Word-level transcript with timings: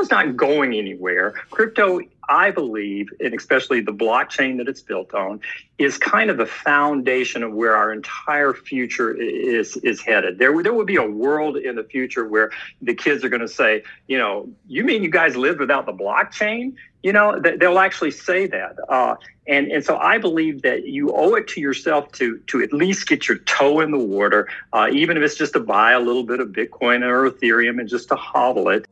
crypto's 0.00 0.10
not 0.10 0.36
going 0.36 0.74
anywhere. 0.74 1.32
Crypto, 1.50 2.00
I 2.28 2.50
believe, 2.50 3.08
and 3.20 3.34
especially 3.34 3.80
the 3.80 3.92
blockchain 3.92 4.56
that 4.58 4.68
it's 4.68 4.80
built 4.80 5.12
on, 5.14 5.40
is 5.78 5.98
kind 5.98 6.30
of 6.30 6.36
the 6.36 6.46
foundation 6.46 7.42
of 7.42 7.52
where 7.52 7.76
our 7.76 7.92
entire 7.92 8.54
future 8.54 9.14
is 9.14 9.76
is 9.78 10.00
headed. 10.00 10.38
There, 10.38 10.62
there 10.62 10.72
will 10.72 10.86
be 10.86 10.96
a 10.96 11.08
world 11.08 11.56
in 11.56 11.76
the 11.76 11.84
future 11.84 12.26
where 12.26 12.50
the 12.80 12.94
kids 12.94 13.24
are 13.24 13.28
going 13.28 13.40
to 13.40 13.48
say, 13.48 13.82
you 14.06 14.16
know, 14.16 14.48
you 14.68 14.84
mean 14.84 15.02
you 15.02 15.10
guys 15.10 15.36
lived 15.36 15.60
without 15.60 15.86
the 15.86 15.92
blockchain? 15.92 16.74
You 17.02 17.12
know, 17.12 17.40
they'll 17.40 17.78
actually 17.78 18.10
say 18.10 18.46
that. 18.46 18.76
Uh, 18.88 19.16
and, 19.46 19.72
and 19.72 19.82
so 19.82 19.96
I 19.96 20.18
believe 20.18 20.62
that 20.62 20.86
you 20.86 21.12
owe 21.14 21.34
it 21.34 21.48
to 21.48 21.60
yourself 21.60 22.12
to, 22.12 22.38
to 22.48 22.62
at 22.62 22.74
least 22.74 23.08
get 23.08 23.26
your 23.26 23.38
toe 23.38 23.80
in 23.80 23.90
the 23.90 23.98
water, 23.98 24.48
uh, 24.74 24.88
even 24.92 25.16
if 25.16 25.22
it's 25.22 25.34
just 25.34 25.54
to 25.54 25.60
buy 25.60 25.92
a 25.92 26.00
little 26.00 26.24
bit 26.24 26.40
of 26.40 26.48
Bitcoin 26.48 27.02
or 27.02 27.30
Ethereum 27.30 27.80
and 27.80 27.88
just 27.88 28.08
to 28.08 28.16
hodl 28.16 28.76
it. 28.76 28.86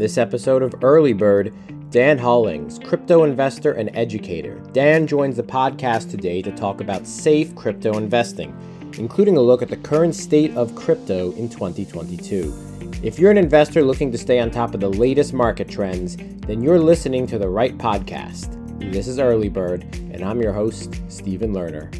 This 0.00 0.16
episode 0.16 0.62
of 0.62 0.82
Early 0.82 1.12
Bird, 1.12 1.52
Dan 1.90 2.16
Hollings, 2.16 2.78
crypto 2.78 3.24
investor 3.24 3.72
and 3.72 3.94
educator. 3.94 4.54
Dan 4.72 5.06
joins 5.06 5.36
the 5.36 5.42
podcast 5.42 6.10
today 6.10 6.40
to 6.40 6.50
talk 6.52 6.80
about 6.80 7.06
safe 7.06 7.54
crypto 7.54 7.98
investing, 7.98 8.56
including 8.96 9.36
a 9.36 9.42
look 9.42 9.60
at 9.60 9.68
the 9.68 9.76
current 9.76 10.14
state 10.14 10.56
of 10.56 10.74
crypto 10.74 11.32
in 11.32 11.50
2022. 11.50 12.90
If 13.02 13.18
you're 13.18 13.30
an 13.30 13.36
investor 13.36 13.84
looking 13.84 14.10
to 14.12 14.16
stay 14.16 14.40
on 14.40 14.50
top 14.50 14.72
of 14.72 14.80
the 14.80 14.88
latest 14.88 15.34
market 15.34 15.68
trends, 15.68 16.16
then 16.46 16.62
you're 16.62 16.78
listening 16.78 17.26
to 17.26 17.38
the 17.38 17.50
right 17.50 17.76
podcast. 17.76 18.56
This 18.90 19.06
is 19.06 19.18
Early 19.18 19.50
Bird, 19.50 19.82
and 20.14 20.24
I'm 20.24 20.40
your 20.40 20.54
host, 20.54 20.98
Stephen 21.08 21.52
Lerner. 21.52 21.90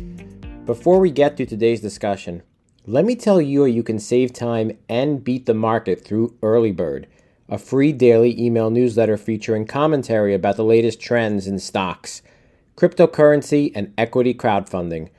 Before 0.64 1.00
we 1.00 1.10
get 1.10 1.36
to 1.36 1.44
today's 1.44 1.82
discussion, 1.82 2.44
let 2.86 3.04
me 3.04 3.14
tell 3.14 3.42
you 3.42 3.60
how 3.60 3.66
you 3.66 3.82
can 3.82 3.98
save 3.98 4.32
time 4.32 4.72
and 4.88 5.22
beat 5.22 5.44
the 5.44 5.52
market 5.52 6.02
through 6.02 6.38
Early 6.42 6.72
Bird, 6.72 7.06
a 7.50 7.58
free 7.58 7.92
daily 7.92 8.40
email 8.40 8.70
newsletter 8.70 9.18
featuring 9.18 9.66
commentary 9.66 10.32
about 10.32 10.56
the 10.56 10.64
latest 10.64 11.00
trends 11.00 11.46
in 11.46 11.58
stocks, 11.58 12.22
cryptocurrency, 12.76 13.72
and 13.74 13.92
equity 13.98 14.32
crowdfunding. 14.32 15.10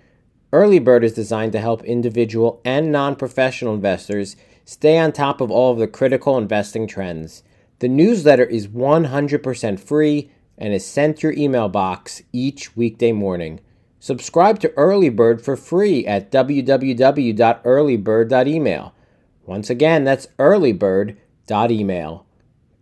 Early 0.52 0.80
Bird 0.80 1.04
is 1.04 1.14
designed 1.14 1.52
to 1.52 1.60
help 1.60 1.84
individual 1.84 2.60
and 2.66 2.92
non 2.92 3.16
professional 3.16 3.76
investors 3.76 4.36
Stay 4.66 4.98
on 4.98 5.12
top 5.12 5.40
of 5.42 5.52
all 5.52 5.74
of 5.74 5.80
the 5.80 5.88
critical 5.88 6.38
investing 6.38 6.88
trends. 6.88 7.44
The 7.80 7.90
newsletter 7.90 8.46
is 8.46 8.68
100% 8.68 9.80
free 9.80 10.32
and 10.58 10.74
is 10.74 10.86
sent 10.86 11.18
to 11.18 11.28
your 11.28 11.38
email 11.38 11.68
box 11.68 12.22
each 12.32 12.78
weekday 12.78 13.12
morning. 13.12 13.60
Subscribe 14.00 14.60
to 14.60 14.72
Early 14.78 15.10
Bird 15.10 15.44
for 15.44 15.58
free 15.58 16.06
at 16.06 16.32
www.earlybird.email. 16.32 18.96
Once 19.46 19.70
again, 19.70 20.06
that's 20.06 20.28
earlybird.email. 21.52 22.26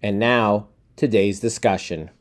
And 0.02 0.20
now, 0.20 0.68
today's 0.96 1.40
discussion. 1.40 2.12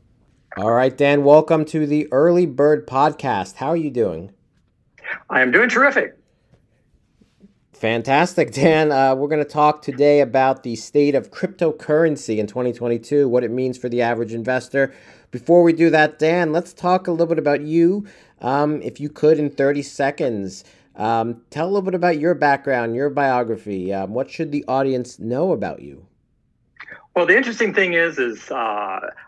All 0.57 0.71
right, 0.71 0.95
Dan, 0.95 1.23
welcome 1.23 1.63
to 1.65 1.85
the 1.85 2.11
Early 2.11 2.45
Bird 2.45 2.87
podcast. 2.87 3.55
How 3.55 3.67
are 3.67 3.77
you 3.77 3.91
doing? 3.91 4.31
I 5.29 5.41
am 5.41 5.51
doing 5.51 5.69
terrific. 5.69 6.17
Fantastic, 7.73 8.51
Dan. 8.51 8.91
Uh, 8.91 9.15
we're 9.15 9.29
going 9.29 9.43
to 9.43 9.49
talk 9.49 9.81
today 9.81 10.19
about 10.19 10.63
the 10.63 10.75
state 10.75 11.15
of 11.15 11.31
cryptocurrency 11.31 12.39
in 12.39 12.47
2022, 12.47 13.29
what 13.29 13.43
it 13.43 13.51
means 13.51 13.77
for 13.77 13.87
the 13.87 14.01
average 14.01 14.33
investor. 14.33 14.93
Before 15.31 15.63
we 15.63 15.71
do 15.71 15.89
that, 15.91 16.19
Dan, 16.19 16.51
let's 16.51 16.73
talk 16.73 17.07
a 17.07 17.11
little 17.11 17.27
bit 17.27 17.39
about 17.39 17.61
you. 17.61 18.05
Um, 18.41 18.81
if 18.81 18.99
you 18.99 19.09
could, 19.09 19.39
in 19.39 19.49
30 19.49 19.83
seconds, 19.83 20.65
um, 20.95 21.41
tell 21.51 21.65
a 21.65 21.69
little 21.69 21.83
bit 21.83 21.95
about 21.95 22.19
your 22.19 22.33
background, 22.33 22.95
your 22.95 23.09
biography. 23.09 23.93
Um, 23.93 24.13
what 24.13 24.29
should 24.29 24.51
the 24.51 24.65
audience 24.67 25.19
know 25.19 25.53
about 25.53 25.81
you? 25.81 26.08
Well, 27.15 27.25
the 27.25 27.35
interesting 27.35 27.73
thing 27.73 27.93
is, 27.93 28.17
is 28.17 28.49
uh, 28.49 28.55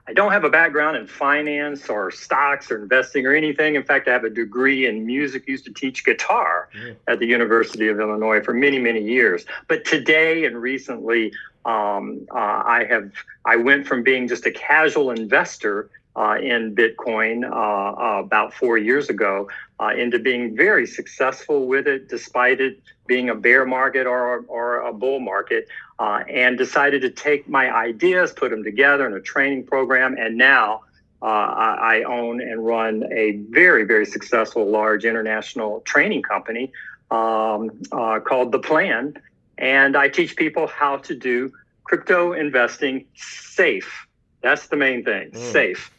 I 0.08 0.14
don't 0.14 0.32
have 0.32 0.44
a 0.44 0.50
background 0.50 0.98
in 0.98 1.08
finance 1.08 1.90
or 1.90 2.12
stocks 2.12 2.72
or 2.72 2.82
investing 2.82 3.26
or 3.26 3.34
anything. 3.34 3.76
In 3.76 3.84
fact, 3.84 4.08
I 4.08 4.12
have 4.14 4.24
a 4.24 4.30
degree 4.30 4.86
in 4.86 5.06
music. 5.06 5.48
Used 5.48 5.66
to 5.66 5.74
teach 5.74 6.06
guitar 6.06 6.70
mm. 6.74 6.96
at 7.08 7.20
the 7.20 7.26
University 7.26 7.88
of 7.90 8.00
Illinois 8.00 8.42
for 8.42 8.54
many, 8.54 8.80
many 8.80 9.02
years. 9.02 9.46
But 9.68 9.84
today 9.84 10.46
and 10.46 10.62
recently, 10.62 11.34
um, 11.66 12.26
uh, 12.32 12.64
I 12.66 12.86
have 12.90 13.12
I 13.46 13.56
went 13.56 13.88
from 13.88 14.04
being 14.04 14.28
just 14.28 14.46
a 14.46 14.52
casual 14.52 15.12
investor 15.12 15.90
uh, 16.16 16.38
in 16.42 16.76
Bitcoin 16.76 17.50
uh, 17.50 18.18
uh, 18.18 18.20
about 18.20 18.54
four 18.54 18.78
years 18.78 19.10
ago 19.10 19.50
uh, 19.80 19.90
into 19.96 20.20
being 20.20 20.56
very 20.56 20.86
successful 20.86 21.68
with 21.68 21.88
it, 21.88 22.10
despite 22.10 22.60
it 22.60 22.82
being 23.08 23.30
a 23.30 23.36
bear 23.36 23.66
market 23.66 24.06
or, 24.06 24.40
or 24.48 24.82
a 24.82 24.94
bull 24.94 25.20
market, 25.20 25.68
uh, 26.00 26.24
and 26.30 26.58
decided 26.58 27.02
to 27.02 27.10
take 27.10 27.48
my 27.48 27.74
ideas, 27.74 28.34
put 28.34 28.52
them 28.52 28.64
together 28.64 29.06
in 29.08 29.14
a 29.14 29.22
training 29.22 29.66
program, 29.66 30.16
and 30.18 30.38
now. 30.38 30.82
I, 31.24 32.00
I 32.02 32.04
own 32.04 32.42
and 32.42 32.66
run 32.66 33.04
a 33.12 33.34
very, 33.52 33.84
very 33.84 34.08
successful 34.08 34.68
large 34.68 35.06
international 35.06 35.82
training 35.82 36.24
company 36.24 36.72
um, 37.12 37.70
called 37.92 38.52
The 38.52 38.58
Plan. 38.58 39.14
And 39.60 39.96
I 39.96 40.10
teach 40.10 40.36
people 40.36 40.66
how 40.66 40.98
to 40.98 41.14
do 41.14 41.54
crypto 41.84 42.34
investing 42.34 43.06
safe. 43.14 44.08
That's 44.42 44.68
the 44.68 44.78
main 44.78 45.04
thing, 45.04 45.32
mm. 45.32 45.52
safe 45.52 45.92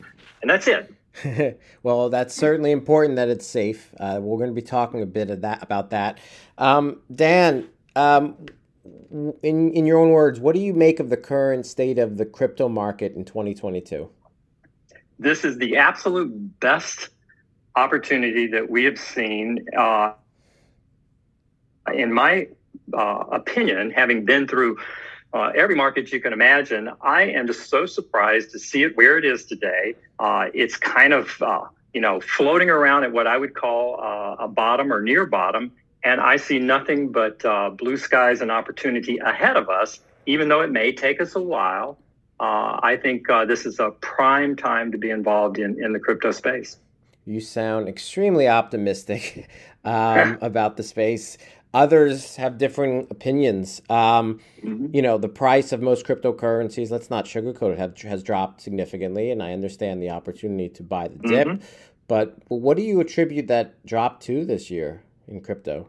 and 0.42 0.50
that's 0.50 0.66
it. 0.66 1.60
well, 1.82 2.10
that's 2.10 2.34
certainly 2.34 2.72
important 2.72 3.16
that 3.16 3.28
it's 3.28 3.46
safe. 3.46 3.94
Uh, 3.98 4.18
we're 4.20 4.38
going 4.38 4.50
to 4.50 4.54
be 4.54 4.62
talking 4.66 5.02
a 5.02 5.06
bit 5.06 5.30
of 5.30 5.40
that 5.42 5.62
about 5.62 5.90
that. 5.90 6.18
Um, 6.58 7.00
Dan, 7.14 7.68
um, 7.96 8.34
in 9.42 9.70
in 9.72 9.86
your 9.86 9.98
own 9.98 10.10
words, 10.10 10.40
what 10.40 10.54
do 10.54 10.60
you 10.60 10.74
make 10.74 11.00
of 11.00 11.10
the 11.10 11.16
current 11.16 11.66
state 11.66 11.98
of 11.98 12.16
the 12.16 12.26
crypto 12.26 12.68
market 12.68 13.14
in 13.14 13.24
2022? 13.24 14.08
This 15.18 15.44
is 15.44 15.58
the 15.58 15.76
absolute 15.76 16.60
best 16.60 17.10
opportunity 17.76 18.46
that 18.48 18.68
we 18.68 18.84
have 18.84 18.98
seen. 18.98 19.64
Uh, 19.76 20.14
in 21.94 22.12
my 22.12 22.48
uh, 22.94 23.24
opinion, 23.32 23.90
having 23.90 24.24
been 24.24 24.48
through 24.48 24.78
uh, 25.32 25.52
every 25.54 25.74
market 25.74 26.12
you 26.12 26.20
can 26.20 26.32
imagine. 26.32 26.90
I 27.00 27.22
am 27.22 27.46
just 27.46 27.68
so 27.68 27.86
surprised 27.86 28.50
to 28.50 28.58
see 28.58 28.82
it 28.82 28.96
where 28.96 29.18
it 29.18 29.24
is 29.24 29.44
today. 29.44 29.94
Uh, 30.18 30.46
it's 30.52 30.76
kind 30.76 31.12
of, 31.12 31.40
uh, 31.42 31.64
you 31.94 32.00
know, 32.00 32.20
floating 32.20 32.70
around 32.70 33.04
at 33.04 33.12
what 33.12 33.26
I 33.26 33.36
would 33.36 33.54
call 33.54 34.00
uh, 34.00 34.44
a 34.44 34.48
bottom 34.48 34.92
or 34.92 35.00
near 35.00 35.26
bottom. 35.26 35.72
And 36.04 36.20
I 36.20 36.36
see 36.36 36.58
nothing 36.58 37.12
but 37.12 37.44
uh, 37.44 37.70
blue 37.70 37.96
skies 37.96 38.40
and 38.40 38.50
opportunity 38.50 39.18
ahead 39.18 39.56
of 39.56 39.68
us, 39.68 40.00
even 40.26 40.48
though 40.48 40.60
it 40.60 40.70
may 40.70 40.92
take 40.92 41.20
us 41.20 41.34
a 41.34 41.42
while. 41.42 41.98
Uh, 42.40 42.80
I 42.82 42.98
think 43.00 43.28
this 43.46 43.64
is 43.64 43.78
a 43.78 43.90
prime 44.00 44.56
time 44.56 44.90
to 44.92 44.98
be 44.98 45.10
involved 45.10 45.58
in, 45.58 45.82
in 45.82 45.92
the 45.92 46.00
crypto 46.00 46.32
space. 46.32 46.78
You 47.24 47.40
sound 47.40 47.88
extremely 47.88 48.48
optimistic 48.48 49.48
um, 49.84 50.38
about 50.42 50.76
the 50.76 50.82
space. 50.82 51.38
Others 51.74 52.36
have 52.36 52.58
different 52.58 53.10
opinions. 53.10 53.80
Um, 53.88 54.40
mm-hmm. 54.62 54.94
You 54.94 55.00
know, 55.00 55.16
the 55.16 55.28
price 55.28 55.72
of 55.72 55.80
most 55.80 56.04
cryptocurrencies, 56.04 56.90
let's 56.90 57.08
not 57.08 57.24
sugarcoat 57.24 57.72
it, 57.72 57.78
have, 57.78 57.96
has 58.02 58.22
dropped 58.22 58.60
significantly, 58.60 59.30
and 59.30 59.42
I 59.42 59.52
understand 59.52 60.02
the 60.02 60.10
opportunity 60.10 60.68
to 60.68 60.82
buy 60.82 61.08
the 61.08 61.16
dip. 61.16 61.48
Mm-hmm. 61.48 61.64
But 62.08 62.36
what 62.48 62.76
do 62.76 62.82
you 62.82 63.00
attribute 63.00 63.46
that 63.46 63.84
drop 63.86 64.20
to 64.22 64.44
this 64.44 64.70
year 64.70 65.02
in 65.26 65.40
crypto? 65.40 65.88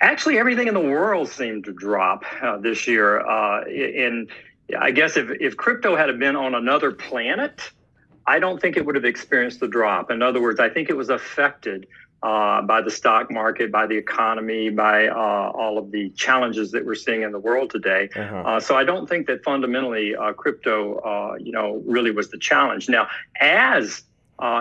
Actually, 0.00 0.38
everything 0.38 0.68
in 0.68 0.74
the 0.74 0.80
world 0.80 1.28
seemed 1.28 1.64
to 1.64 1.72
drop 1.72 2.24
uh, 2.42 2.56
this 2.58 2.86
year. 2.86 3.20
Uh, 3.20 3.64
in 3.66 4.28
I 4.78 4.90
guess 4.90 5.16
if, 5.16 5.30
if 5.40 5.56
crypto 5.56 5.96
had 5.96 6.18
been 6.18 6.36
on 6.36 6.54
another 6.54 6.92
planet, 6.92 7.70
I 8.26 8.38
don't 8.38 8.60
think 8.60 8.76
it 8.76 8.86
would 8.86 8.94
have 8.94 9.04
experienced 9.04 9.60
the 9.60 9.68
drop. 9.68 10.10
In 10.10 10.22
other 10.22 10.40
words, 10.40 10.58
I 10.60 10.68
think 10.70 10.88
it 10.88 10.96
was 10.96 11.10
affected 11.10 11.86
uh, 12.24 12.62
by 12.62 12.80
the 12.80 12.90
stock 12.90 13.30
market, 13.30 13.70
by 13.70 13.86
the 13.86 13.96
economy, 13.96 14.70
by 14.70 15.08
uh, 15.08 15.52
all 15.54 15.76
of 15.76 15.90
the 15.90 16.08
challenges 16.10 16.70
that 16.72 16.82
we're 16.86 16.94
seeing 16.94 17.22
in 17.22 17.32
the 17.32 17.38
world 17.38 17.68
today. 17.70 18.08
Uh-huh. 18.16 18.36
Uh, 18.36 18.60
so 18.60 18.74
I 18.74 18.82
don't 18.82 19.06
think 19.06 19.26
that 19.26 19.44
fundamentally 19.44 20.16
uh, 20.16 20.32
crypto, 20.32 20.98
uh, 21.00 21.34
you 21.38 21.52
know, 21.52 21.82
really 21.84 22.10
was 22.10 22.30
the 22.30 22.38
challenge. 22.38 22.88
Now, 22.88 23.08
as 23.40 24.04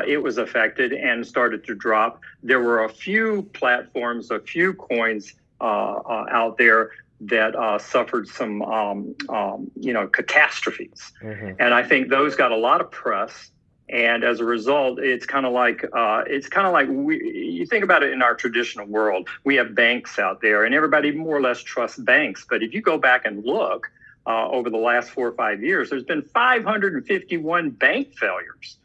it 0.05 0.21
was 0.21 0.37
affected 0.37 0.91
and 0.91 1.25
started 1.25 1.63
to 1.65 1.73
drop, 1.73 2.19
there 2.43 2.59
were 2.59 2.83
a 2.83 2.89
few 2.89 3.43
platforms, 3.53 4.29
a 4.29 4.39
few 4.39 4.73
coins 4.73 5.33
out 5.61 6.57
there 6.57 6.91
that 7.21 7.55
uh, 7.55 7.79
suffered 7.79 8.27
some, 8.27 8.61
um, 8.63 9.15
um, 9.29 9.71
you 9.79 9.93
know, 9.93 10.07
catastrophes. 10.07 11.13
Mm-hmm. 11.21 11.51
And 11.59 11.73
I 11.73 11.83
think 11.83 12.09
those 12.09 12.35
got 12.35 12.51
a 12.51 12.57
lot 12.57 12.81
of 12.81 12.91
press 12.91 13.51
and 13.89 14.23
as 14.23 14.39
a 14.39 14.45
result 14.45 14.99
it's 14.99 15.25
kind 15.25 15.45
of 15.45 15.51
like 15.51 15.83
uh, 15.93 16.23
it's 16.25 16.47
kind 16.47 16.65
of 16.65 16.73
like 16.73 16.87
we, 16.89 17.21
you 17.23 17.65
think 17.65 17.83
about 17.83 18.03
it 18.03 18.11
in 18.11 18.21
our 18.21 18.33
traditional 18.33 18.85
world 18.85 19.27
we 19.43 19.55
have 19.55 19.75
banks 19.75 20.17
out 20.17 20.41
there 20.41 20.63
and 20.63 20.73
everybody 20.73 21.11
more 21.11 21.37
or 21.37 21.41
less 21.41 21.61
trusts 21.61 21.97
banks. 21.97 22.45
But 22.49 22.63
if 22.63 22.73
you 22.73 22.81
go 22.81 22.97
back 22.97 23.25
and 23.25 23.43
look 23.43 23.91
uh, 24.25 24.47
over 24.49 24.69
the 24.69 24.77
last 24.77 25.09
four 25.09 25.27
or 25.27 25.33
five 25.33 25.61
years 25.61 25.89
there's 25.89 26.03
been 26.03 26.21
551 26.21 27.71
bank 27.71 28.17
failures. 28.17 28.77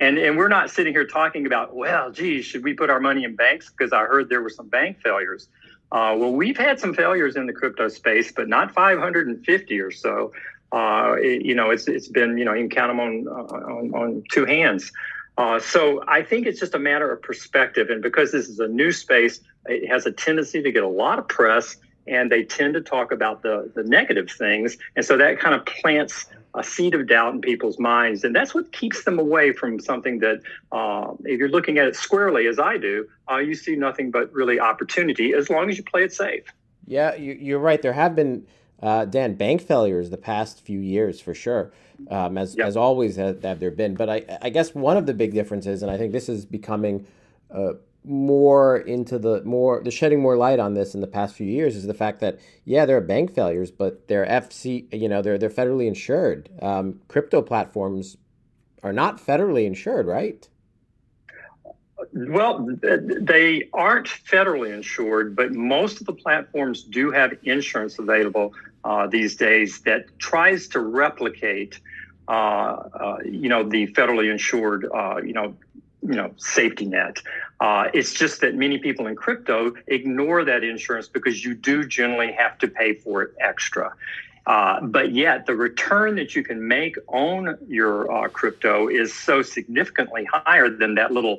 And 0.00 0.18
and 0.18 0.36
we're 0.36 0.48
not 0.48 0.70
sitting 0.70 0.92
here 0.92 1.06
talking 1.06 1.46
about 1.46 1.74
well 1.74 2.10
geez 2.10 2.44
should 2.44 2.64
we 2.64 2.74
put 2.74 2.90
our 2.90 3.00
money 3.00 3.24
in 3.24 3.36
banks? 3.36 3.70
Because 3.70 3.92
i 3.92 4.04
heard 4.04 4.28
there 4.28 4.42
were 4.42 4.50
some 4.50 4.68
bank 4.68 4.98
failures. 5.02 5.48
Uh, 5.92 6.14
well, 6.16 6.32
we've 6.32 6.56
had 6.56 6.78
some 6.78 6.94
failures 6.94 7.34
in 7.34 7.46
the 7.46 7.52
crypto 7.52 7.88
space, 7.88 8.30
but 8.30 8.48
not 8.48 8.72
550 8.72 9.80
or 9.80 9.90
so. 9.90 10.32
Uh, 10.72 11.16
it, 11.18 11.44
you 11.44 11.54
know, 11.54 11.70
it's 11.70 11.88
it's 11.88 12.08
been 12.08 12.38
you 12.38 12.44
know 12.44 12.52
you 12.52 12.68
can 12.68 12.70
count 12.70 12.90
them 12.90 13.00
on 13.00 13.28
on, 13.28 13.94
on 13.94 14.24
two 14.30 14.44
hands. 14.44 14.90
Uh, 15.38 15.58
so 15.58 16.04
I 16.06 16.22
think 16.22 16.46
it's 16.46 16.60
just 16.60 16.74
a 16.74 16.78
matter 16.78 17.10
of 17.10 17.22
perspective, 17.22 17.88
and 17.90 18.02
because 18.02 18.32
this 18.32 18.48
is 18.48 18.58
a 18.58 18.68
new 18.68 18.92
space, 18.92 19.40
it 19.66 19.88
has 19.88 20.06
a 20.06 20.12
tendency 20.12 20.62
to 20.62 20.70
get 20.70 20.82
a 20.82 20.88
lot 20.88 21.18
of 21.18 21.28
press, 21.28 21.76
and 22.06 22.30
they 22.30 22.44
tend 22.44 22.74
to 22.74 22.80
talk 22.80 23.10
about 23.10 23.42
the 23.42 23.70
the 23.74 23.82
negative 23.82 24.30
things, 24.30 24.76
and 24.96 25.04
so 25.04 25.16
that 25.16 25.38
kind 25.40 25.54
of 25.54 25.64
plants 25.64 26.26
a 26.54 26.64
seed 26.64 26.94
of 26.94 27.06
doubt 27.06 27.34
in 27.34 27.40
people's 27.40 27.78
minds, 27.78 28.24
and 28.24 28.34
that's 28.34 28.54
what 28.54 28.72
keeps 28.72 29.04
them 29.04 29.18
away 29.18 29.52
from 29.52 29.78
something 29.78 30.18
that, 30.18 30.40
uh, 30.72 31.12
if 31.24 31.38
you're 31.38 31.48
looking 31.48 31.78
at 31.78 31.86
it 31.86 31.94
squarely 31.94 32.46
as 32.48 32.58
I 32.58 32.76
do, 32.76 33.08
uh, 33.30 33.36
you 33.36 33.54
see 33.54 33.76
nothing 33.76 34.10
but 34.10 34.32
really 34.32 34.58
opportunity 34.58 35.32
as 35.32 35.48
long 35.48 35.70
as 35.70 35.78
you 35.78 35.84
play 35.84 36.02
it 36.02 36.12
safe. 36.12 36.44
Yeah, 36.86 37.14
you, 37.14 37.56
are 37.56 37.60
right. 37.60 37.80
There 37.80 37.92
have 37.92 38.16
been 38.16 38.46
uh, 38.82 39.04
Dan 39.04 39.34
bank 39.34 39.62
failures 39.62 40.10
the 40.10 40.16
past 40.16 40.60
few 40.60 40.80
years 40.80 41.20
for 41.20 41.34
sure, 41.34 41.72
um, 42.10 42.38
as 42.38 42.56
yep. 42.56 42.66
as 42.66 42.76
always 42.76 43.16
have, 43.16 43.42
have, 43.42 43.60
there 43.60 43.70
been. 43.70 43.94
But 43.94 44.08
I, 44.08 44.38
I 44.42 44.50
guess 44.50 44.74
one 44.74 44.96
of 44.96 45.06
the 45.06 45.14
big 45.14 45.32
differences, 45.32 45.82
and 45.82 45.90
I 45.90 45.98
think 45.98 46.12
this 46.12 46.28
is 46.28 46.46
becoming 46.46 47.06
uh, 47.54 47.72
more 48.04 48.78
into 48.78 49.18
the 49.18 49.42
more 49.44 49.82
the 49.82 49.90
shedding 49.90 50.20
more 50.20 50.36
light 50.36 50.58
on 50.58 50.74
this 50.74 50.94
in 50.94 51.00
the 51.00 51.06
past 51.06 51.34
few 51.34 51.46
years 51.46 51.76
is 51.76 51.86
the 51.86 51.94
fact 51.94 52.20
that 52.20 52.38
yeah 52.64 52.86
there 52.86 52.96
are 52.96 53.02
bank 53.02 53.34
failures 53.34 53.70
but 53.70 54.08
they're 54.08 54.24
FC 54.24 54.86
you 54.92 55.08
know 55.08 55.20
they're 55.20 55.36
they're 55.36 55.50
federally 55.50 55.86
insured 55.86 56.48
um, 56.62 56.98
crypto 57.08 57.42
platforms 57.42 58.16
are 58.82 58.92
not 58.92 59.18
federally 59.18 59.66
insured 59.66 60.06
right 60.06 60.48
well 62.12 62.66
they 62.82 63.68
aren't 63.72 64.08
federally 64.08 64.72
insured 64.72 65.36
but 65.36 65.52
most 65.52 66.00
of 66.00 66.06
the 66.06 66.12
platforms 66.12 66.82
do 66.82 67.10
have 67.10 67.32
insurance 67.44 67.98
available 67.98 68.52
uh, 68.84 69.06
these 69.06 69.36
days 69.36 69.80
that 69.82 70.06
tries 70.18 70.66
to 70.68 70.80
replicate 70.80 71.78
uh, 72.28 72.32
uh, 72.32 73.16
you 73.24 73.48
know 73.48 73.62
the 73.62 73.86
federally 73.88 74.30
insured 74.30 74.86
uh, 74.94 75.20
you 75.22 75.32
know 75.32 75.54
you 76.02 76.14
know 76.14 76.32
safety 76.36 76.86
net. 76.86 77.18
Uh, 77.60 77.88
it's 77.92 78.14
just 78.14 78.40
that 78.40 78.54
many 78.54 78.78
people 78.78 79.06
in 79.06 79.14
crypto 79.14 79.74
ignore 79.88 80.44
that 80.44 80.64
insurance 80.64 81.08
because 81.08 81.44
you 81.44 81.54
do 81.54 81.84
generally 81.86 82.32
have 82.32 82.56
to 82.58 82.68
pay 82.68 82.94
for 82.94 83.22
it 83.22 83.34
extra. 83.40 83.92
Uh, 84.46 84.80
but 84.80 85.12
yet, 85.12 85.46
the 85.46 85.54
return 85.54 86.16
that 86.16 86.34
you 86.34 86.42
can 86.42 86.66
make 86.66 86.96
on 87.08 87.58
your 87.68 88.10
uh, 88.10 88.28
crypto 88.28 88.88
is 88.88 89.12
so 89.12 89.42
significantly 89.42 90.26
higher 90.32 90.70
than 90.70 90.94
that 90.94 91.12
little 91.12 91.38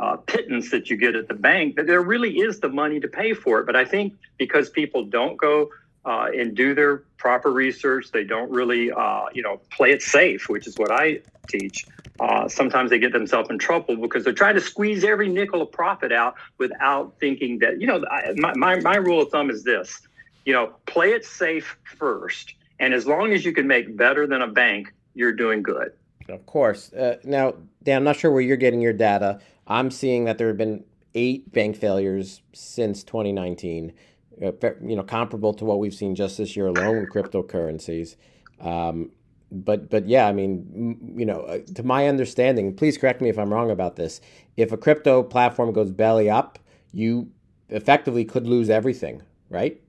uh, 0.00 0.16
pittance 0.16 0.70
that 0.72 0.90
you 0.90 0.96
get 0.96 1.14
at 1.14 1.28
the 1.28 1.34
bank 1.34 1.76
that 1.76 1.86
there 1.86 2.02
really 2.02 2.38
is 2.38 2.58
the 2.60 2.68
money 2.68 2.98
to 2.98 3.08
pay 3.08 3.32
for 3.34 3.60
it. 3.60 3.66
But 3.66 3.76
I 3.76 3.84
think 3.84 4.14
because 4.38 4.68
people 4.68 5.04
don't 5.04 5.36
go 5.36 5.70
uh, 6.04 6.28
and 6.34 6.56
do 6.56 6.74
their 6.74 6.98
proper 7.18 7.52
research, 7.52 8.10
they 8.10 8.24
don't 8.24 8.50
really, 8.50 8.90
uh, 8.90 9.26
you 9.32 9.42
know, 9.42 9.60
play 9.70 9.92
it 9.92 10.02
safe, 10.02 10.48
which 10.48 10.66
is 10.66 10.76
what 10.78 10.90
I 10.90 11.20
teach 11.48 11.86
uh, 12.20 12.46
sometimes 12.48 12.90
they 12.90 12.98
get 12.98 13.12
themselves 13.12 13.48
in 13.48 13.58
trouble 13.58 13.96
because 13.96 14.24
they're 14.24 14.32
trying 14.32 14.54
to 14.54 14.60
squeeze 14.60 15.04
every 15.04 15.28
nickel 15.28 15.62
of 15.62 15.72
profit 15.72 16.12
out 16.12 16.34
without 16.58 17.14
thinking 17.18 17.58
that, 17.60 17.80
you 17.80 17.86
know, 17.86 18.04
I, 18.10 18.32
my, 18.36 18.54
my, 18.54 18.80
my 18.80 18.96
rule 18.96 19.22
of 19.22 19.30
thumb 19.30 19.48
is 19.48 19.64
this, 19.64 20.00
you 20.44 20.52
know, 20.52 20.74
play 20.86 21.12
it 21.12 21.24
safe 21.24 21.78
first. 21.84 22.54
And 22.78 22.92
as 22.92 23.06
long 23.06 23.32
as 23.32 23.44
you 23.44 23.52
can 23.52 23.66
make 23.66 23.96
better 23.96 24.26
than 24.26 24.42
a 24.42 24.46
bank, 24.46 24.92
you're 25.14 25.32
doing 25.32 25.62
good. 25.62 25.92
Of 26.28 26.44
course. 26.44 26.92
Uh, 26.92 27.16
now, 27.24 27.54
Dan, 27.82 27.98
I'm 27.98 28.04
not 28.04 28.16
sure 28.16 28.30
where 28.30 28.42
you're 28.42 28.58
getting 28.58 28.82
your 28.82 28.92
data. 28.92 29.40
I'm 29.70 29.90
seeing 29.92 30.24
that 30.24 30.36
there 30.36 30.48
have 30.48 30.58
been 30.58 30.84
eight 31.14 31.52
bank 31.52 31.76
failures 31.76 32.42
since 32.52 33.04
2019, 33.04 33.92
uh, 34.42 34.52
you 34.82 34.96
know, 34.96 35.04
comparable 35.04 35.54
to 35.54 35.64
what 35.64 35.78
we've 35.78 35.94
seen 35.94 36.16
just 36.16 36.38
this 36.38 36.56
year 36.56 36.66
alone 36.66 37.00
with 37.00 37.10
cryptocurrencies. 37.10 38.16
Um, 38.60 39.12
but 39.52 39.88
but 39.88 40.08
yeah, 40.08 40.26
I 40.26 40.32
mean, 40.32 41.14
you 41.16 41.24
know, 41.24 41.42
uh, 41.42 41.60
to 41.74 41.82
my 41.84 42.08
understanding, 42.08 42.74
please 42.74 42.98
correct 42.98 43.20
me 43.20 43.28
if 43.28 43.38
I'm 43.38 43.52
wrong 43.52 43.70
about 43.70 43.96
this. 43.96 44.20
If 44.56 44.72
a 44.72 44.76
crypto 44.76 45.22
platform 45.22 45.72
goes 45.72 45.90
belly 45.90 46.28
up, 46.28 46.58
you 46.92 47.30
effectively 47.68 48.24
could 48.24 48.46
lose 48.46 48.70
everything, 48.70 49.22
right? 49.48 49.80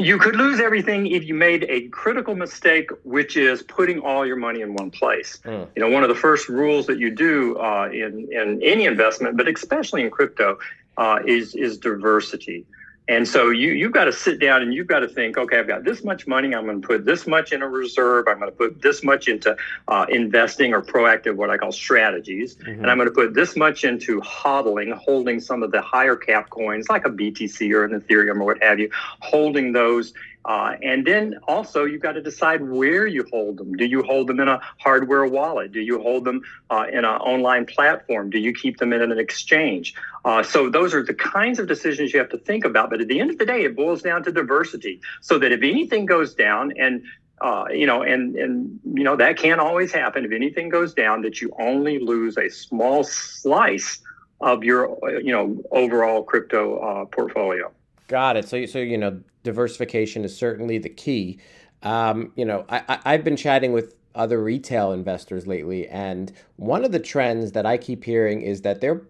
You 0.00 0.18
could 0.18 0.36
lose 0.36 0.60
everything 0.60 1.06
if 1.06 1.24
you 1.24 1.34
made 1.34 1.64
a 1.68 1.88
critical 1.88 2.34
mistake, 2.34 2.90
which 3.04 3.36
is 3.36 3.62
putting 3.62 4.00
all 4.00 4.26
your 4.26 4.36
money 4.36 4.62
in 4.62 4.74
one 4.74 4.90
place. 4.90 5.38
Mm. 5.44 5.68
You 5.76 5.82
know, 5.82 5.90
one 5.90 6.02
of 6.02 6.08
the 6.08 6.14
first 6.14 6.48
rules 6.48 6.86
that 6.86 6.98
you 6.98 7.14
do 7.14 7.58
uh, 7.58 7.88
in 7.92 8.28
in 8.32 8.62
any 8.62 8.86
investment, 8.86 9.36
but 9.36 9.48
especially 9.48 10.02
in 10.02 10.10
crypto, 10.10 10.58
uh, 10.96 11.20
is 11.26 11.54
is 11.54 11.78
diversity. 11.78 12.64
And 13.10 13.26
so 13.26 13.50
you 13.50 13.72
you've 13.72 13.90
got 13.90 14.04
to 14.04 14.12
sit 14.12 14.38
down 14.38 14.62
and 14.62 14.72
you've 14.72 14.86
got 14.86 15.00
to 15.00 15.08
think, 15.08 15.36
okay, 15.36 15.58
I've 15.58 15.66
got 15.66 15.82
this 15.82 16.04
much 16.04 16.28
money. 16.28 16.54
I'm 16.54 16.64
going 16.64 16.80
to 16.80 16.86
put 16.86 17.04
this 17.04 17.26
much 17.26 17.50
in 17.50 17.60
a 17.60 17.66
reserve. 17.66 18.28
I'm 18.28 18.38
going 18.38 18.52
to 18.52 18.56
put 18.56 18.80
this 18.80 19.02
much 19.02 19.26
into 19.26 19.56
uh, 19.88 20.06
investing 20.08 20.72
or 20.72 20.80
proactive, 20.80 21.34
what 21.34 21.50
I 21.50 21.58
call 21.58 21.72
strategies, 21.72 22.54
mm-hmm. 22.54 22.70
and 22.70 22.88
I'm 22.88 22.98
going 22.98 23.08
to 23.08 23.14
put 23.14 23.34
this 23.34 23.56
much 23.56 23.82
into 23.82 24.20
hodling, 24.20 24.96
holding 24.96 25.40
some 25.40 25.64
of 25.64 25.72
the 25.72 25.82
higher 25.82 26.14
cap 26.14 26.50
coins 26.50 26.88
like 26.88 27.04
a 27.04 27.10
BTC 27.10 27.72
or 27.74 27.84
an 27.84 28.00
Ethereum 28.00 28.36
or 28.36 28.44
what 28.44 28.62
have 28.62 28.78
you, 28.78 28.88
holding 29.18 29.72
those 29.72 30.14
uh, 30.50 30.74
and 30.82 31.06
then 31.06 31.38
also, 31.46 31.84
you've 31.84 32.02
got 32.02 32.14
to 32.14 32.20
decide 32.20 32.60
where 32.60 33.06
you 33.06 33.24
hold 33.30 33.56
them. 33.56 33.72
Do 33.76 33.84
you 33.84 34.02
hold 34.02 34.26
them 34.26 34.40
in 34.40 34.48
a 34.48 34.60
hardware 34.80 35.24
wallet? 35.24 35.70
Do 35.70 35.78
you 35.78 36.02
hold 36.02 36.24
them 36.24 36.42
uh, 36.70 36.86
in 36.90 36.98
an 36.98 37.04
online 37.04 37.66
platform? 37.66 38.30
Do 38.30 38.38
you 38.40 38.52
keep 38.52 38.78
them 38.78 38.92
in 38.92 39.00
an 39.00 39.16
exchange? 39.16 39.94
Uh, 40.24 40.42
so, 40.42 40.68
those 40.68 40.92
are 40.92 41.04
the 41.04 41.14
kinds 41.14 41.60
of 41.60 41.68
decisions 41.68 42.12
you 42.12 42.18
have 42.18 42.30
to 42.30 42.38
think 42.38 42.64
about. 42.64 42.90
But 42.90 43.00
at 43.00 43.06
the 43.06 43.20
end 43.20 43.30
of 43.30 43.38
the 43.38 43.46
day, 43.46 43.62
it 43.62 43.76
boils 43.76 44.02
down 44.02 44.24
to 44.24 44.32
diversity. 44.32 45.00
So 45.20 45.38
that 45.38 45.52
if 45.52 45.62
anything 45.62 46.04
goes 46.04 46.34
down, 46.34 46.72
and 46.76 47.04
uh, 47.40 47.66
you 47.70 47.86
know, 47.86 48.02
and 48.02 48.34
and 48.34 48.80
you 48.92 49.04
know 49.04 49.14
that 49.14 49.36
can't 49.36 49.60
always 49.60 49.92
happen. 49.92 50.24
If 50.24 50.32
anything 50.32 50.68
goes 50.68 50.92
down, 50.94 51.22
that 51.22 51.40
you 51.40 51.54
only 51.60 52.00
lose 52.00 52.36
a 52.36 52.48
small 52.48 53.04
slice 53.04 54.00
of 54.40 54.64
your 54.64 54.98
you 55.22 55.30
know 55.30 55.62
overall 55.70 56.24
crypto 56.24 56.78
uh, 56.80 57.04
portfolio. 57.04 57.70
Got 58.08 58.36
it. 58.36 58.48
So, 58.48 58.66
so 58.66 58.80
you 58.80 58.98
know, 58.98 59.20
diversification 59.42 60.24
is 60.24 60.36
certainly 60.36 60.78
the 60.78 60.88
key. 60.88 61.38
Um, 61.82 62.32
you 62.36 62.44
know, 62.44 62.64
I, 62.68 62.82
I, 62.88 62.98
I've 63.14 63.24
been 63.24 63.36
chatting 63.36 63.72
with 63.72 63.94
other 64.14 64.42
retail 64.42 64.92
investors 64.92 65.46
lately, 65.46 65.88
and 65.88 66.32
one 66.56 66.84
of 66.84 66.92
the 66.92 66.98
trends 66.98 67.52
that 67.52 67.66
I 67.66 67.76
keep 67.76 68.04
hearing 68.04 68.42
is 68.42 68.62
that 68.62 68.80
they're 68.80 69.02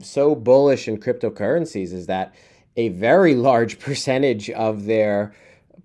so 0.00 0.34
bullish 0.34 0.88
in 0.88 0.98
cryptocurrencies 0.98 1.92
is 1.92 2.06
that 2.06 2.34
a 2.76 2.88
very 2.90 3.34
large 3.48 3.78
percentage 3.78 4.50
of 4.50 4.86
their 4.86 5.34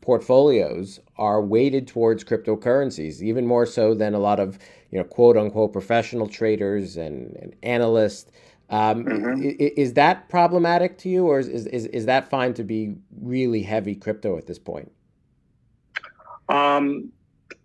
portfolios 0.01 0.99
are 1.17 1.41
weighted 1.41 1.87
towards 1.87 2.23
cryptocurrencies, 2.23 3.21
even 3.21 3.47
more 3.47 3.65
so 3.65 3.93
than 3.93 4.13
a 4.13 4.19
lot 4.19 4.39
of 4.39 4.59
you 4.91 4.97
know 4.97 5.03
quote 5.03 5.37
unquote 5.37 5.73
professional 5.73 6.27
traders 6.27 6.97
and, 6.97 7.35
and 7.37 7.55
analysts. 7.63 8.31
Um, 8.69 9.05
mm-hmm. 9.05 9.41
is, 9.43 9.93
that 9.93 10.29
problematic 10.29 10.97
to 10.99 11.09
you, 11.09 11.27
or 11.27 11.39
is, 11.39 11.47
is, 11.47 11.85
is 11.87 12.05
that 12.05 12.29
fine 12.29 12.53
to 12.55 12.63
be 12.63 12.95
really 13.21 13.61
heavy 13.61 13.93
crypto 13.93 14.37
at 14.37 14.47
this 14.47 14.57
point? 14.57 14.91
Um, 16.49 17.11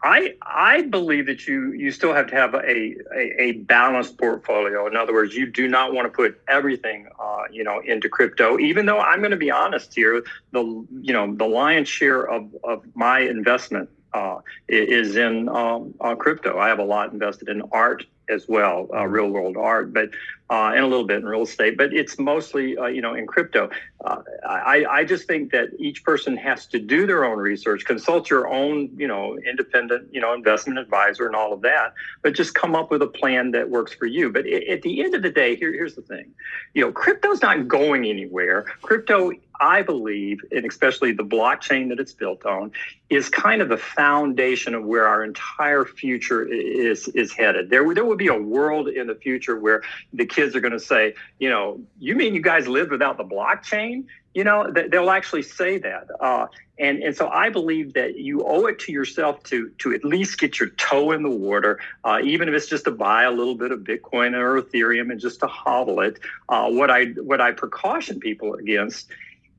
I 0.03 0.35
I 0.43 0.83
believe 0.83 1.27
that 1.27 1.47
you 1.47 1.73
you 1.73 1.91
still 1.91 2.15
have 2.15 2.29
to 2.29 2.35
have 2.35 2.55
a, 2.55 2.95
a, 3.15 3.43
a, 3.43 3.53
balanced 3.53 4.19
portfolio. 4.19 4.87
In 4.87 4.97
other 4.97 5.13
words, 5.13 5.35
you 5.35 5.47
do 5.47 5.67
not 5.67 5.93
want 5.93 6.07
to 6.07 6.11
put 6.11 6.41
everything 6.49 7.09
uh, 7.19 7.43
you 7.51 7.65
know 7.65 7.81
into 7.81 8.09
crypto. 8.09 8.59
Even 8.59 8.87
though 8.87 9.01
I'm 9.01 9.19
going 9.21 9.33
to 9.33 9.37
be 9.37 9.51
honest 9.51 9.95
here, 9.95 10.23
the 10.53 10.63
you 11.01 11.13
know 11.13 11.35
the 11.35 11.47
lion's 11.47 11.89
share 11.89 12.23
of, 12.23 12.55
of 12.63 12.85
my 12.95 13.21
investment 13.21 13.89
uh, 14.13 14.39
is 14.69 15.17
in 15.17 15.49
um, 15.49 15.95
uh, 16.01 16.15
crypto. 16.15 16.59
I 16.59 16.69
have 16.69 16.79
a 16.79 16.85
lot 16.85 17.13
invested 17.13 17.49
in 17.49 17.63
art 17.73 18.05
as 18.29 18.49
well, 18.49 18.89
uh, 18.95 19.07
real 19.07 19.29
world 19.29 19.57
art, 19.57 19.93
but 19.93 20.11
uh, 20.51 20.73
and 20.75 20.83
a 20.83 20.87
little 20.87 21.05
bit 21.05 21.19
in 21.19 21.27
real 21.27 21.43
estate, 21.43 21.77
but 21.77 21.93
it's 21.93 22.19
mostly 22.19 22.77
uh, 22.77 22.87
you 22.87 23.03
know 23.03 23.15
in 23.15 23.27
crypto. 23.27 23.69
Uh, 24.05 24.23
I, 24.49 24.85
I 24.89 25.05
just 25.05 25.27
think 25.27 25.53
that 25.53 25.69
each 25.79 26.05
person 26.05 26.37
has 26.39 26.67
to 26.69 26.79
do 26.79 27.07
their 27.07 27.25
own 27.25 27.39
research, 27.39 27.85
consult 27.85 28.31
your 28.31 28.49
own 28.49 28.91
you 28.97 29.07
know 29.07 29.39
independent 29.39 30.09
you 30.13 30.21
know 30.21 30.33
investment 30.33 30.79
advisor 30.79 31.27
and 31.27 31.37
all 31.37 31.53
of 31.53 31.61
that, 31.63 31.93
but 32.23 32.35
just 32.35 32.55
come 32.55 32.75
up 32.75 32.91
with 32.91 33.03
a 33.03 33.07
plan 33.07 33.51
that 33.51 33.69
works 33.69 33.93
for 33.93 34.07
you. 34.07 34.31
But 34.33 34.47
at 34.47 34.83
the 34.83 35.03
end 35.03 35.15
of 35.15 35.23
the 35.23 35.31
day, 35.31 35.55
here, 35.55 35.73
here's 35.73 35.95
the 35.95 36.03
thing, 36.03 36.33
you 36.75 36.83
know, 36.83 36.93
crypto's 36.93 37.43
not 37.43 37.69
going 37.69 38.07
anywhere. 38.07 38.63
Crypto 38.83 39.33
I 39.61 39.83
believe, 39.83 40.41
and 40.53 40.65
especially 40.65 41.13
the 41.13 41.25
blockchain 41.25 41.89
that 41.89 41.99
it's 41.99 42.13
built 42.13 42.47
on, 42.47 42.71
is 43.11 43.29
kind 43.29 43.61
of 43.61 43.69
the 43.69 43.77
foundation 43.77 44.75
of 44.75 44.85
where 44.85 45.07
our 45.07 45.25
entire 45.25 45.85
future 45.85 46.47
is 46.47 47.09
is 47.09 47.33
headed. 47.33 47.71
There, 47.71 47.93
there 47.95 48.05
will 48.05 48.17
be 48.19 48.29
a 48.29 48.39
world 48.39 48.89
in 48.89 49.07
the 49.07 49.15
future 49.15 49.59
where 49.59 49.83
the 50.13 50.27
kids 50.27 50.55
are 50.55 50.61
going 50.61 50.73
to 50.73 50.81
say, 50.81 51.15
you 51.39 51.49
know, 51.49 51.81
you 51.99 52.15
mean 52.15 52.35
you 52.35 52.43
guys 52.43 52.69
lived 52.69 52.91
without 52.91 53.17
the 53.17 53.25
blockchain? 53.25 54.05
you 54.39 54.45
know, 54.45 54.71
they'll 54.71 55.11
actually 55.11 55.43
say 55.43 55.79
that. 55.79 56.07
Uh, 56.21 56.47
and, 56.79 57.03
and 57.03 57.17
so 57.17 57.29
I 57.29 57.51
believe 57.51 57.95
that 57.95 58.19
you 58.19 58.45
owe 58.47 58.67
it 58.67 58.79
to 58.81 58.93
yourself 58.93 59.43
to, 59.45 59.71
to 59.79 59.93
at 59.93 60.05
least 60.05 60.39
get 60.39 60.61
your 60.61 60.69
toe 60.71 61.11
in 61.11 61.25
the 61.25 61.31
water, 61.31 61.81
uh, 62.05 62.21
even 62.23 62.49
if 62.49 62.55
it's 62.55 62.69
just 62.69 62.85
to 62.85 62.93
buy 62.93 63.25
a 63.25 63.33
little 63.33 63.57
bit 63.57 63.73
of 63.73 63.81
Bitcoin 63.81 64.35
or 64.35 64.63
Ethereum 64.63 65.11
and 65.11 65.19
just 65.19 65.41
to 65.41 65.47
hodl 65.49 66.07
it. 66.07 66.21
Uh, 66.49 66.71
what 66.71 66.89
I 66.89 67.07
what 67.07 67.41
I 67.41 67.51
precaution 67.51 68.21
people 68.21 68.55
against 68.55 69.09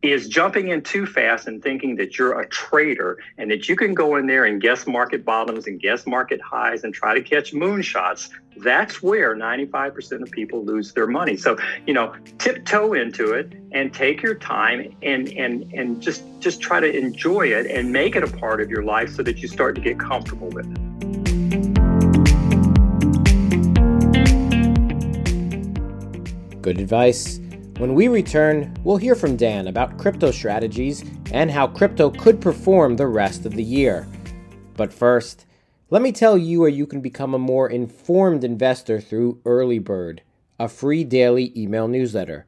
is 0.02 0.30
jumping 0.30 0.70
in 0.70 0.82
too 0.82 1.06
fast 1.06 1.48
and 1.48 1.62
thinking 1.62 1.98
that 1.98 2.18
you're 2.18 2.40
a 2.40 2.48
trader 2.48 3.18
and 3.38 3.52
that 3.52 3.68
you 3.68 3.76
can 3.76 3.94
go 3.94 4.16
in 4.16 4.28
there 4.28 4.46
and 4.46 4.62
guess 4.62 4.88
market 4.88 5.26
bottoms 5.26 5.68
and 5.68 5.82
guess 5.82 6.08
market 6.08 6.40
highs 6.42 6.86
and 6.86 6.94
try 6.94 7.14
to 7.14 7.22
catch 7.22 7.52
moonshots. 7.52 8.30
That's 8.58 9.04
where 9.04 9.36
95% 9.36 10.22
of 10.22 10.32
people 10.32 10.64
lose 10.64 10.94
their 10.94 11.08
money. 11.08 11.36
So, 11.36 11.58
you 11.86 11.94
know, 11.94 12.16
tiptoe 12.38 12.94
into 12.94 13.34
it 13.34 13.54
and 13.74 13.94
take 13.94 14.22
your 14.22 14.36
time 14.36 14.96
and 15.02 15.28
and 15.34 15.72
and 15.74 16.02
just 16.02 16.24
just 16.40 16.62
try 16.62 16.80
to 16.80 16.98
enjoy 16.98 17.48
it 17.48 17.68
and 17.68 17.92
make 17.92 18.16
it 18.16 18.24
a 18.24 18.38
part 18.38 18.62
of 18.62 18.70
your 18.70 18.84
life 18.84 19.14
so 19.14 19.24
that 19.24 19.40
you 19.40 19.50
start 19.50 19.76
to 19.76 19.82
get 19.82 20.00
comfortable 20.00 20.50
with 20.50 20.66
it. 20.66 20.80
Good 26.62 26.80
advice. 26.80 27.40
When 27.80 27.96
we 27.96 28.10
return, 28.10 28.76
we'll 28.84 28.98
hear 28.98 29.16
from 29.16 29.38
Dan 29.38 29.70
about 29.70 29.98
crypto 29.98 30.32
strategies 30.32 31.06
and 31.32 31.50
how 31.50 31.66
crypto 31.66 32.10
could 32.10 32.42
perform 32.42 32.98
the 32.98 33.08
rest 33.08 33.46
of 33.46 33.54
the 33.54 33.64
year. 33.64 34.06
But 34.76 34.92
first, 34.92 35.46
let 35.90 36.02
me 36.02 36.12
tell 36.12 36.38
you 36.38 36.60
where 36.60 36.68
you 36.68 36.86
can 36.86 37.00
become 37.00 37.34
a 37.34 37.40
more 37.40 37.70
informed 37.70 38.44
investor 38.44 39.00
through 39.00 39.40
Early 39.46 39.80
Bird, 39.80 40.24
a 40.60 40.68
free 40.68 41.06
daily 41.06 41.54
email 41.56 41.88
newsletter. 41.88 42.46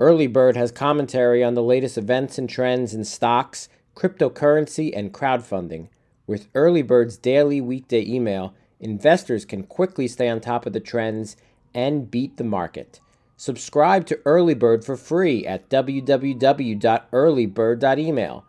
Early 0.00 0.26
Bird 0.26 0.56
has 0.56 0.72
commentary 0.72 1.44
on 1.44 1.54
the 1.54 1.62
latest 1.62 1.96
events 1.96 2.36
and 2.36 2.50
trends 2.50 2.92
in 2.92 3.04
stocks, 3.04 3.68
cryptocurrency, 3.94 4.90
and 4.92 5.14
crowdfunding. 5.14 5.90
With 6.26 6.48
Early 6.56 6.82
Bird's 6.82 7.16
daily 7.16 7.60
weekday 7.60 8.04
email, 8.04 8.52
investors 8.80 9.44
can 9.44 9.62
quickly 9.62 10.08
stay 10.08 10.28
on 10.28 10.40
top 10.40 10.66
of 10.66 10.72
the 10.72 10.80
trends 10.80 11.36
and 11.72 12.10
beat 12.10 12.36
the 12.36 12.42
market. 12.42 12.98
Subscribe 13.42 14.06
to 14.06 14.20
Early 14.24 14.54
Bird 14.54 14.84
for 14.84 14.96
free 14.96 15.44
at 15.44 15.68
www.earlybird.email. 15.68 18.44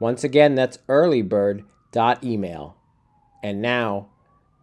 Once 0.00 0.24
again, 0.24 0.56
that's 0.56 0.78
earlybird.email. 0.88 2.76
And 3.44 3.62
now, 3.62 4.08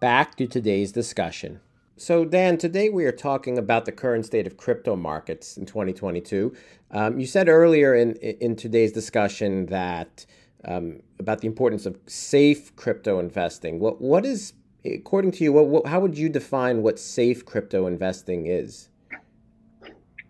back 0.01 0.35
to 0.35 0.47
today's 0.47 0.91
discussion. 0.91 1.61
So, 1.95 2.25
Dan, 2.25 2.57
today 2.57 2.89
we 2.89 3.05
are 3.05 3.13
talking 3.13 3.57
about 3.57 3.85
the 3.85 3.93
current 3.93 4.25
state 4.25 4.45
of 4.45 4.57
crypto 4.57 4.97
markets 4.97 5.55
in 5.55 5.65
2022. 5.65 6.53
Um, 6.91 7.17
you 7.17 7.25
said 7.25 7.47
earlier 7.47 7.95
in, 7.95 8.15
in 8.15 8.57
today's 8.57 8.91
discussion 8.91 9.67
that 9.67 10.25
um, 10.65 11.03
about 11.19 11.39
the 11.39 11.47
importance 11.47 11.85
of 11.85 11.97
safe 12.05 12.75
crypto 12.75 13.17
investing. 13.17 13.79
What, 13.79 14.01
what 14.01 14.25
is, 14.25 14.51
according 14.83 15.31
to 15.31 15.45
you, 15.45 15.53
what, 15.53 15.67
what, 15.67 15.87
how 15.87 16.01
would 16.01 16.17
you 16.17 16.27
define 16.27 16.81
what 16.81 16.99
safe 16.99 17.45
crypto 17.45 17.87
investing 17.87 18.45
is? 18.45 18.88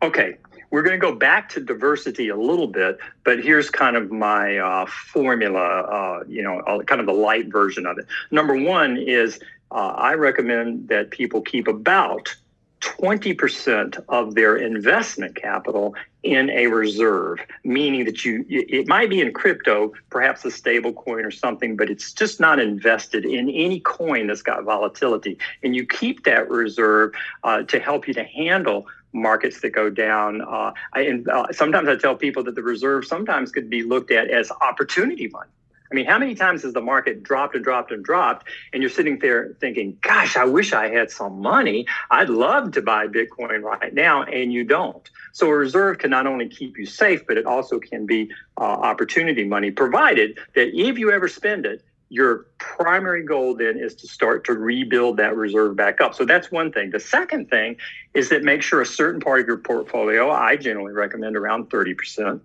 Okay, 0.01 0.37
we're 0.71 0.81
going 0.81 0.99
to 0.99 1.05
go 1.05 1.13
back 1.13 1.49
to 1.49 1.59
diversity 1.59 2.29
a 2.29 2.35
little 2.35 2.67
bit, 2.67 2.99
but 3.23 3.43
here's 3.43 3.69
kind 3.69 3.97
of 3.97 4.11
my 4.11 4.57
uh, 4.57 4.85
formula, 4.85 5.59
uh, 5.59 6.23
you 6.27 6.41
know, 6.41 6.59
uh, 6.61 6.81
kind 6.83 7.01
of 7.01 7.07
the 7.07 7.13
light 7.13 7.51
version 7.51 7.85
of 7.85 7.97
it. 7.97 8.05
Number 8.31 8.55
one 8.55 8.97
is 8.97 9.39
uh, 9.71 9.93
I 9.97 10.13
recommend 10.13 10.87
that 10.87 11.11
people 11.11 11.41
keep 11.41 11.67
about 11.67 12.33
20% 12.81 14.03
of 14.07 14.35
their 14.35 14.55
investment 14.55 15.35
capital 15.35 15.95
in 16.23 16.49
a 16.49 16.67
reserve, 16.67 17.39
meaning 17.63 18.05
that 18.05 18.23
you, 18.23 18.45
it 18.47 18.87
might 18.87 19.09
be 19.09 19.21
in 19.21 19.33
crypto, 19.33 19.93
perhaps 20.09 20.45
a 20.45 20.51
stable 20.51 20.93
coin 20.93 21.25
or 21.25 21.31
something, 21.31 21.75
but 21.75 21.89
it's 21.89 22.13
just 22.13 22.39
not 22.39 22.59
invested 22.59 23.25
in 23.25 23.49
any 23.49 23.79
coin 23.81 24.27
that's 24.27 24.41
got 24.41 24.63
volatility. 24.63 25.37
And 25.63 25.75
you 25.75 25.85
keep 25.85 26.23
that 26.23 26.49
reserve 26.49 27.13
uh, 27.43 27.63
to 27.63 27.79
help 27.79 28.07
you 28.07 28.13
to 28.13 28.23
handle 28.23 28.87
markets 29.13 29.61
that 29.61 29.71
go 29.71 29.89
down. 29.89 30.41
Uh, 30.41 30.73
I, 30.93 31.01
and 31.01 31.27
uh, 31.27 31.47
sometimes 31.51 31.87
I 31.87 31.95
tell 31.95 32.15
people 32.15 32.43
that 32.43 32.55
the 32.55 32.63
reserve 32.63 33.05
sometimes 33.05 33.51
could 33.51 33.69
be 33.69 33.83
looked 33.83 34.11
at 34.11 34.29
as 34.29 34.51
opportunity 34.51 35.27
money. 35.27 35.49
I 35.91 35.95
mean, 35.95 36.05
how 36.05 36.19
many 36.19 36.35
times 36.35 36.61
has 36.63 36.73
the 36.73 36.81
market 36.81 37.23
dropped 37.23 37.55
and 37.55 37.63
dropped 37.63 37.91
and 37.91 38.03
dropped, 38.05 38.47
and 38.73 38.83
you're 38.83 38.91
sitting 38.91 39.17
there 39.17 39.55
thinking, 39.59 39.97
"Gosh, 40.01 40.37
I 40.37 40.45
wish 40.45 40.71
I 40.71 40.87
had 40.89 41.09
some 41.09 41.41
money. 41.41 41.87
I'd 42.11 42.29
love 42.29 42.73
to 42.73 42.81
buy 42.81 43.07
Bitcoin 43.07 43.63
right 43.63 43.93
now," 43.93 44.21
and 44.23 44.53
you 44.53 44.63
don't. 44.63 45.09
So 45.31 45.47
a 45.47 45.55
reserve 45.55 45.97
can 45.97 46.11
not 46.11 46.27
only 46.27 46.47
keep 46.47 46.77
you 46.77 46.85
safe, 46.85 47.25
but 47.25 47.37
it 47.37 47.45
also 47.47 47.79
can 47.79 48.05
be 48.05 48.31
uh, 48.57 48.61
opportunity 48.61 49.45
money, 49.45 49.71
provided 49.71 50.37
that 50.53 50.79
if 50.79 50.99
you 50.99 51.11
ever 51.11 51.27
spend 51.27 51.65
it, 51.65 51.83
your 52.09 52.47
primary 52.57 53.23
goal 53.23 53.55
then 53.55 53.77
is 53.77 53.93
to 53.95 54.07
start 54.07 54.43
to 54.45 54.53
rebuild 54.53 55.17
that 55.17 55.35
reserve 55.35 55.75
back 55.75 56.01
up. 56.01 56.15
So 56.15 56.25
that's 56.25 56.51
one 56.51 56.71
thing. 56.71 56.89
The 56.89 56.99
second 56.99 57.49
thing 57.49 57.77
is 58.13 58.29
that 58.29 58.43
make 58.43 58.63
sure 58.63 58.81
a 58.81 58.85
certain 58.85 59.21
part 59.21 59.41
of 59.41 59.47
your 59.47 59.57
portfolio, 59.57 60.31
I 60.31 60.55
generally 60.55 60.93
recommend 60.93 61.35
around 61.35 61.69
30%, 61.69 62.41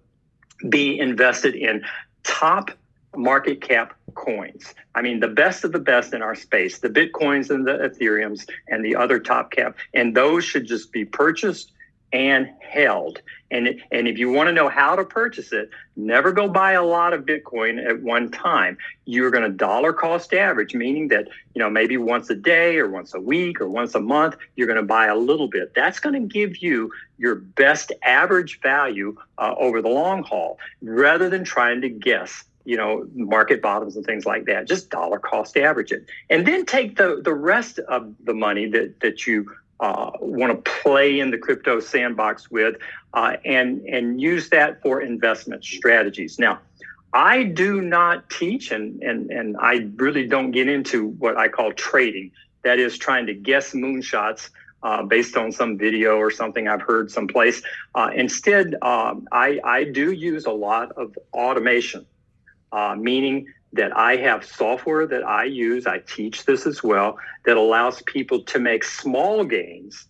be 0.69 0.99
invested 0.99 1.55
in 1.55 1.83
top 2.25 2.71
market 3.17 3.63
cap 3.63 3.95
coins. 4.15 4.75
I 4.95 5.03
mean, 5.03 5.21
the 5.21 5.29
best 5.29 5.65
of 5.65 5.73
the 5.73 5.79
best 5.79 6.13
in 6.13 6.23
our 6.23 6.35
space, 6.35 6.79
the 6.79 6.89
Bitcoins 6.89 7.51
and 7.51 7.67
the 7.67 7.79
Ethereums 7.79 8.49
and 8.69 8.85
the 8.85 8.97
other 8.97 9.19
top 9.19 9.51
cap. 9.51 9.77
And 9.95 10.15
those 10.15 10.45
should 10.45 10.67
just 10.67 10.93
be 10.93 11.05
purchased 11.05 11.73
and 12.15 12.49
held. 12.61 13.21
And, 13.51 13.83
and 13.91 14.07
if 14.07 14.19
you 14.19 14.31
want 14.31 14.47
to 14.47 14.53
know 14.53 14.69
how 14.69 14.95
to 14.95 15.05
purchase 15.05 15.53
it, 15.53 15.69
never 15.97 16.31
go 16.31 16.49
buy 16.49 16.73
a 16.73 16.83
lot 16.85 17.13
of 17.13 17.27
Bitcoin 17.27 17.85
at 17.85 18.01
one 18.03 18.31
time. 18.31 18.79
You're 19.05 19.33
going 19.33 19.43
to 19.43 19.51
dollar 19.51 19.93
cost 19.93 20.33
average, 20.33 20.75
meaning 20.75 21.09
that, 21.09 21.27
you 21.55 21.59
know, 21.61 21.69
maybe 21.69 21.97
once 21.97 22.31
a 22.31 22.37
day 22.37 22.79
or 22.79 22.89
once 22.89 23.15
a 23.15 23.21
week 23.21 23.61
or 23.61 23.69
once 23.69 23.97
a 23.97 24.01
month, 24.01 24.37
you're 24.55 24.69
going 24.69 24.79
to 24.79 24.85
buy 24.85 25.07
a 25.07 25.17
little 25.17 25.49
bit. 25.49 25.75
That's 25.75 25.99
going 25.99 26.15
to 26.15 26.27
give 26.27 26.63
you 26.63 26.93
your 27.19 27.35
best 27.35 27.91
average 28.05 28.61
value 28.61 29.17
uh, 29.39 29.55
over 29.59 29.83
the 29.83 29.89
long 29.89 30.23
haul 30.23 30.59
rather 30.81 31.29
than 31.29 31.43
trying 31.43 31.81
to 31.81 31.89
guess 31.89 32.45
you 32.65 32.79
know, 32.79 33.07
market 33.15 33.61
bottoms 33.61 33.95
and 33.95 34.07
things 34.07 34.25
like 34.25 34.47
that. 34.47 34.67
Just 34.67 34.89
dollar 34.89 35.19
cost 35.19 35.55
average 35.59 35.93
it. 35.93 36.07
And 36.31 36.47
then 36.47 36.65
take 36.65 36.97
the, 36.97 37.21
the 37.23 37.35
rest 37.35 37.79
of 37.79 38.15
the 38.25 38.33
money 38.33 38.67
that, 38.71 39.01
that 39.01 39.27
you 39.27 39.45
uh, 39.85 40.11
want 40.21 40.51
to 40.53 40.71
play 40.83 41.21
in 41.21 41.31
the 41.31 41.37
crypto 41.37 41.79
sandbox 41.79 42.51
with 42.51 42.75
uh, 43.13 43.37
and, 43.45 43.83
and 43.97 44.19
use 44.19 44.49
that 44.49 44.81
for 44.83 45.03
investment 45.03 45.63
strategies. 45.63 46.39
Now, 46.39 46.55
I 47.13 47.43
do 47.43 47.83
not 47.83 48.31
teach 48.31 48.73
and, 48.73 49.03
and, 49.03 49.31
and 49.31 49.57
I 49.61 49.75
really 49.97 50.27
don't 50.27 50.53
get 50.53 50.69
into 50.69 51.09
what 51.23 51.37
I 51.37 51.49
call 51.49 51.71
trading. 51.73 52.31
That 52.63 52.79
is 52.79 52.97
trying 52.97 53.27
to 53.27 53.35
guess 53.35 53.75
moonshots 53.75 54.49
uh, 54.83 55.03
based 55.03 55.37
on 55.37 55.53
some 55.53 55.77
video 55.77 56.17
or 56.17 56.31
something 56.31 56.67
I've 56.67 56.83
heard 56.83 57.11
someplace. 57.11 57.63
Uh, 57.95 58.11
instead, 58.15 58.75
um, 58.81 59.29
I, 59.33 59.61
I 59.65 59.85
do 59.85 60.13
use 60.13 60.47
a 60.47 60.57
lot 60.69 60.93
of 60.93 61.17
automation, 61.35 62.07
uh, 62.73 62.95
meaning 62.99 63.53
that 63.75 63.97
I 63.97 64.17
have 64.17 64.45
software 64.45 65.07
that 65.07 65.25
I 65.25 65.45
use, 65.45 65.87
I 65.87 65.99
teach 65.99 66.45
this 66.45 66.67
as 66.67 66.83
well, 66.83 67.19
that 67.45 67.57
allows 67.57 68.03
people 68.03 68.43
to 68.45 68.59
make 68.59 68.85
small 68.85 69.45
gains 69.45 70.07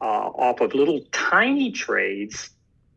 uh, 0.00 0.04
off 0.04 0.60
of 0.60 0.74
little 0.74 1.00
tiny 1.12 1.72
trades 1.72 2.50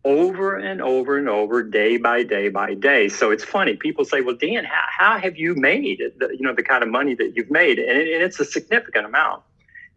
over 0.05 0.57
and 0.57 0.81
over 0.81 1.17
and 1.17 1.29
over, 1.29 1.63
day 1.63 1.97
by 1.97 2.23
day 2.23 2.49
by 2.49 2.73
day. 2.73 3.07
So 3.09 3.31
it's 3.31 3.43
funny. 3.43 3.75
People 3.75 4.05
say, 4.05 4.21
"Well, 4.21 4.35
Dan, 4.35 4.65
how, 4.65 5.13
how 5.13 5.19
have 5.19 5.37
you 5.37 5.55
made 5.55 6.01
the, 6.17 6.29
you 6.29 6.41
know 6.41 6.53
the 6.53 6.63
kind 6.63 6.83
of 6.83 6.89
money 6.89 7.15
that 7.15 7.35
you've 7.35 7.51
made?" 7.51 7.79
And, 7.79 7.97
it, 7.97 8.13
and 8.13 8.23
it's 8.23 8.39
a 8.39 8.45
significant 8.45 9.05
amount. 9.05 9.43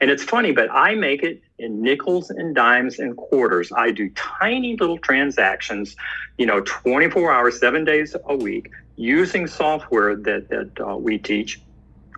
And 0.01 0.11
it's 0.11 0.23
funny, 0.23 0.53
but 0.53 0.71
I 0.71 0.95
make 0.95 1.23
it 1.23 1.43
in 1.59 1.81
nickels 1.81 2.29
and 2.31 2.55
dimes 2.55 2.99
and 2.99 3.17
quarters. 3.17 3.73
I 3.75 3.91
do 3.91 4.11
tiny 4.11 4.77
little 4.77 4.99
transactions, 4.99 5.97
you 6.37 6.45
know, 6.45 6.61
24 6.61 7.33
hours, 7.33 7.59
seven 7.59 7.85
days 7.85 8.15
a 8.27 8.37
week, 8.37 8.71
using 8.97 9.47
software 9.47 10.17
that 10.17 10.49
that 10.49 10.81
uh, 10.81 10.97
we 10.97 11.19
teach 11.19 11.61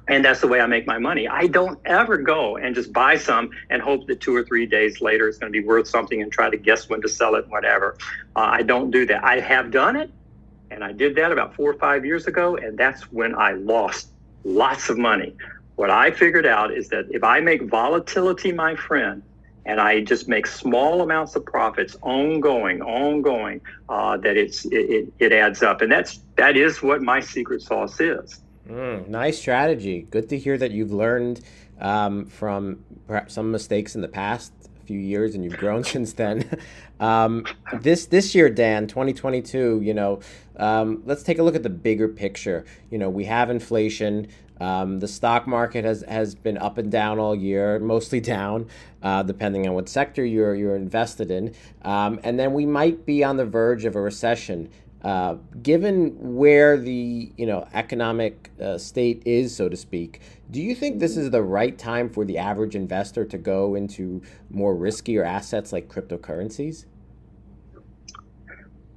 and 0.09 0.25
that's 0.25 0.41
the 0.41 0.49
way 0.49 0.61
I 0.61 0.67
make 0.67 0.87
my 0.87 0.99
money. 0.99 1.29
I 1.29 1.47
don't 1.47 1.79
ever 1.85 2.17
go 2.17 2.57
and 2.57 2.75
just 2.75 2.93
buy 2.93 3.17
some 3.17 3.51
and 3.69 3.83
hope 3.83 4.07
that 4.07 4.21
two 4.21 4.35
or 4.35 4.43
three 4.43 4.65
days 4.65 5.01
later 5.01 5.29
it's 5.29 5.39
going 5.39 5.53
to 5.53 5.61
be 5.61 5.65
worth 5.65 5.87
something 5.87 6.23
and 6.23 6.33
try 6.33 6.49
to 6.49 6.57
guess 6.57 6.89
when 6.89 7.03
to 7.03 7.09
sell 7.09 7.35
it, 7.35 7.47
whatever. 7.49 7.97
Uh, 8.35 8.41
I 8.41 8.63
don't 8.63 8.91
do 8.91 9.05
that. 9.07 9.23
I 9.23 9.41
have 9.41 9.71
done 9.71 9.97
it, 9.97 10.11
and 10.71 10.83
I 10.83 10.93
did 10.93 11.15
that 11.17 11.31
about 11.31 11.55
four 11.55 11.71
or 11.71 11.75
five 11.75 12.07
years 12.07 12.27
ago, 12.27 12.57
and 12.57 12.79
that's 12.79 13.13
when 13.13 13.35
I 13.35 13.53
lost 13.53 14.09
lots 14.45 14.89
of 14.89 14.97
money. 14.97 15.35
What 15.77 15.91
I 15.91 16.11
figured 16.11 16.47
out 16.47 16.73
is 16.73 16.89
that 16.89 17.07
if 17.11 17.23
I 17.23 17.41
make 17.41 17.63
volatility 17.63 18.51
my 18.51 18.75
friend, 18.75 19.23
and 19.67 19.83
I 19.83 20.01
just 20.01 20.29
make 20.29 20.47
small 20.47 21.03
amounts 21.03 21.37
of 21.37 21.45
profits 21.45 21.95
ongoing, 22.01 22.81
ongoing, 22.81 23.61
uh, 23.91 24.17
that 24.17 24.39
it's 24.39 24.65
it, 24.65 24.73
it, 24.73 25.13
it, 25.19 25.33
adds 25.33 25.63
up, 25.63 25.83
and 25.83 25.93
that's 25.93 26.21
that 26.39 26.57
is 26.57 26.83
what 26.83 27.03
my 27.03 27.21
secret 27.21 27.61
sauce 27.61 28.01
is. 28.01 28.41
Mm, 28.69 29.09
nice 29.09 29.39
strategy. 29.39 30.07
Good 30.11 30.29
to 30.31 30.39
hear 30.39 30.57
that 30.57 30.71
you've 30.71 30.93
learned 30.93 31.41
um, 31.81 32.27
from 32.27 32.85
perhaps 33.07 33.35
some 33.35 33.51
mistakes 33.51 33.95
in 33.95 34.01
the 34.01 34.09
past 34.09 34.53
few 34.87 34.99
years, 34.99 35.35
and 35.35 35.45
you've 35.45 35.59
grown 35.59 35.85
since 35.95 36.15
then. 36.15 36.49
Um, 37.01 37.47
this 37.81 38.07
this 38.07 38.35
year, 38.35 38.51
Dan, 38.51 38.89
2022. 38.89 39.83
You 39.85 39.95
know, 39.95 40.19
um, 40.57 41.01
let's 41.07 41.23
take 41.23 41.39
a 41.39 41.45
look 41.45 41.55
at 41.55 41.63
the 41.63 41.71
bigger 41.71 42.09
picture. 42.09 42.65
You 42.91 42.99
know, 42.99 43.09
we 43.09 43.25
have 43.27 43.51
inflation. 43.51 44.27
Um, 44.61 44.99
the 44.99 45.07
stock 45.07 45.47
market 45.47 45.85
has, 45.85 46.03
has 46.09 46.35
been 46.35 46.59
up 46.59 46.77
and 46.77 46.91
down 46.91 47.21
all 47.21 47.37
year, 47.37 47.79
mostly 47.79 48.19
down, 48.19 48.67
uh, 49.01 49.23
depending 49.23 49.69
on 49.69 49.75
what 49.75 49.89
sector 49.89 50.25
you're 50.25 50.57
you're 50.57 50.75
invested 50.75 51.31
in. 51.31 51.55
Um, 51.83 52.19
and 52.25 52.37
then 52.37 52.53
we 52.53 52.67
might 52.67 53.07
be 53.07 53.23
on 53.23 53.37
the 53.37 53.47
verge 53.47 53.85
of 53.85 53.95
a 53.95 54.01
recession. 54.01 54.69
Uh, 55.03 55.37
given 55.63 56.13
where 56.19 56.77
the 56.77 57.31
you 57.37 57.47
know 57.47 57.69
economic 57.73 58.51
uh, 58.61 58.77
state 58.77 59.23
is, 59.25 59.55
so 59.55 59.69
to 59.69 59.77
speak, 59.77 60.21
do 60.51 60.61
you 60.61 60.75
think 60.75 60.99
this 60.99 61.17
is 61.17 61.31
the 61.31 61.43
right 61.43 61.79
time 61.79 62.09
for 62.09 62.25
the 62.25 62.37
average 62.37 62.75
investor 62.75 63.25
to 63.25 63.39
go 63.39 63.77
into 63.77 64.21
more 64.51 64.75
riskier 64.75 65.25
assets 65.25 65.73
like 65.73 65.89
cryptocurrencies? 65.89 66.87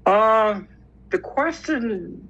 Uh, 0.08 0.62
the 1.12 1.20
question. 1.20 2.27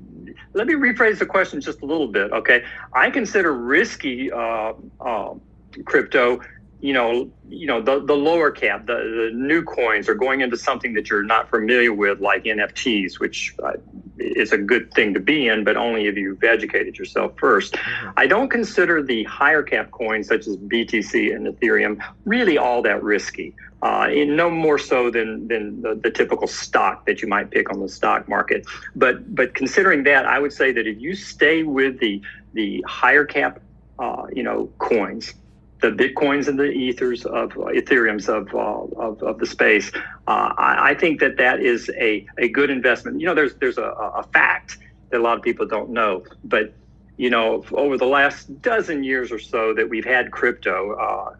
Let 0.54 0.68
me 0.68 0.74
rephrase 0.74 1.20
the 1.20 1.26
question 1.26 1.62
just 1.62 1.82
a 1.82 1.86
little 1.86 2.08
bit. 2.08 2.32
Okay, 2.34 2.64
I 2.94 3.10
consider 3.10 3.54
risky 3.54 4.32
uh, 4.32 4.74
uh, 5.00 5.34
crypto 5.86 6.42
you 6.82 6.94
know, 6.94 7.30
you 7.48 7.68
know 7.68 7.82
the, 7.82 8.04
the 8.04 8.16
lower 8.16 8.50
cap, 8.50 8.88
the, 8.88 8.94
the 8.94 9.32
new 9.34 9.64
coins 9.64 10.10
are 10.10 10.16
going 10.16 10.42
into 10.42 10.58
something 10.58 10.94
that 10.96 11.10
you're 11.10 11.24
not 11.24 11.50
familiar 11.50 11.94
with, 11.94 12.20
like 12.20 12.44
NFTs, 12.44 13.20
which 13.20 13.56
uh, 13.64 13.74
is 14.18 14.52
a 14.52 14.58
good 14.58 14.92
thing 14.94 15.14
to 15.14 15.20
be 15.20 15.48
in, 15.48 15.64
but 15.64 15.78
only 15.78 16.08
if 16.08 16.18
you've 16.18 16.44
educated 16.44 16.98
yourself 16.98 17.36
1st 17.36 17.72
mm-hmm. 17.72 18.10
I 18.18 18.26
don't 18.26 18.50
consider 18.50 19.04
the 19.04 19.24
higher 19.26 19.62
cap 19.62 19.92
coins, 19.92 20.28
such 20.28 20.48
as 20.48 20.58
BTC 20.58 21.36
and 21.36 21.48
Ethereum, 21.48 22.04
really 22.26 22.58
all 22.58 22.82
that 22.82 23.04
risky. 23.04 23.56
Uh, 23.84 24.08
no 24.28 24.50
more 24.50 24.78
so 24.78 25.10
than 25.10 25.48
than 25.48 25.82
the, 25.82 25.96
the, 25.96 26.12
typical 26.12 26.46
stock 26.46 27.04
that 27.08 27.20
you 27.24 27.28
might 27.28 27.50
pick 27.50 27.72
on 27.72 27.80
the 27.80 27.90
stock 27.90 28.30
market. 28.30 28.64
But 28.96 29.34
but 29.34 29.56
considering 29.56 30.04
that, 30.04 30.28
I 30.28 30.38
would 30.38 30.54
say 30.54 30.72
that 30.72 30.86
if 30.86 31.02
you 31.02 31.16
stay 31.16 31.64
with 31.64 32.00
the 32.00 32.22
the 32.54 32.84
higher 32.88 33.26
cap, 33.26 33.60
uh, 33.98 34.28
you 34.32 34.44
know, 34.44 34.70
coins 34.78 35.34
the 35.82 35.90
bitcoins 35.90 36.48
and 36.48 36.60
the 36.60 36.72
ethers 36.72 37.26
of 37.26 37.52
uh, 37.54 37.72
ethereums 37.74 38.30
of, 38.30 38.54
uh, 38.54 39.02
of, 39.02 39.22
of 39.24 39.40
the 39.40 39.46
space 39.46 39.92
uh, 40.28 40.54
I, 40.58 40.92
I, 40.92 40.96
think 40.96 41.20
that 41.20 41.38
that 41.38 41.60
is 41.60 41.90
a, 41.98 42.26
a 42.38 42.48
good 42.50 42.70
investment. 42.70 43.20
You 43.20 43.26
know 43.26 43.34
there's 43.34 43.56
there's 43.56 43.78
a, 43.78 43.84
a 43.84 44.24
fact 44.32 44.78
that 45.10 45.20
a 45.20 45.24
lot 45.24 45.38
of 45.38 45.44
people 45.44 45.66
don't 45.66 45.90
know 45.90 46.24
but 46.44 46.74
you 47.18 47.30
know 47.30 47.66
over 47.74 47.98
the 47.98 48.06
last 48.06 48.62
dozen 48.62 49.04
years 49.04 49.32
or 49.32 49.40
so 49.40 49.74
that 49.74 49.90
we've 49.90 50.06
had 50.06 50.32
crypto 50.32 50.94
uh, 50.94 51.36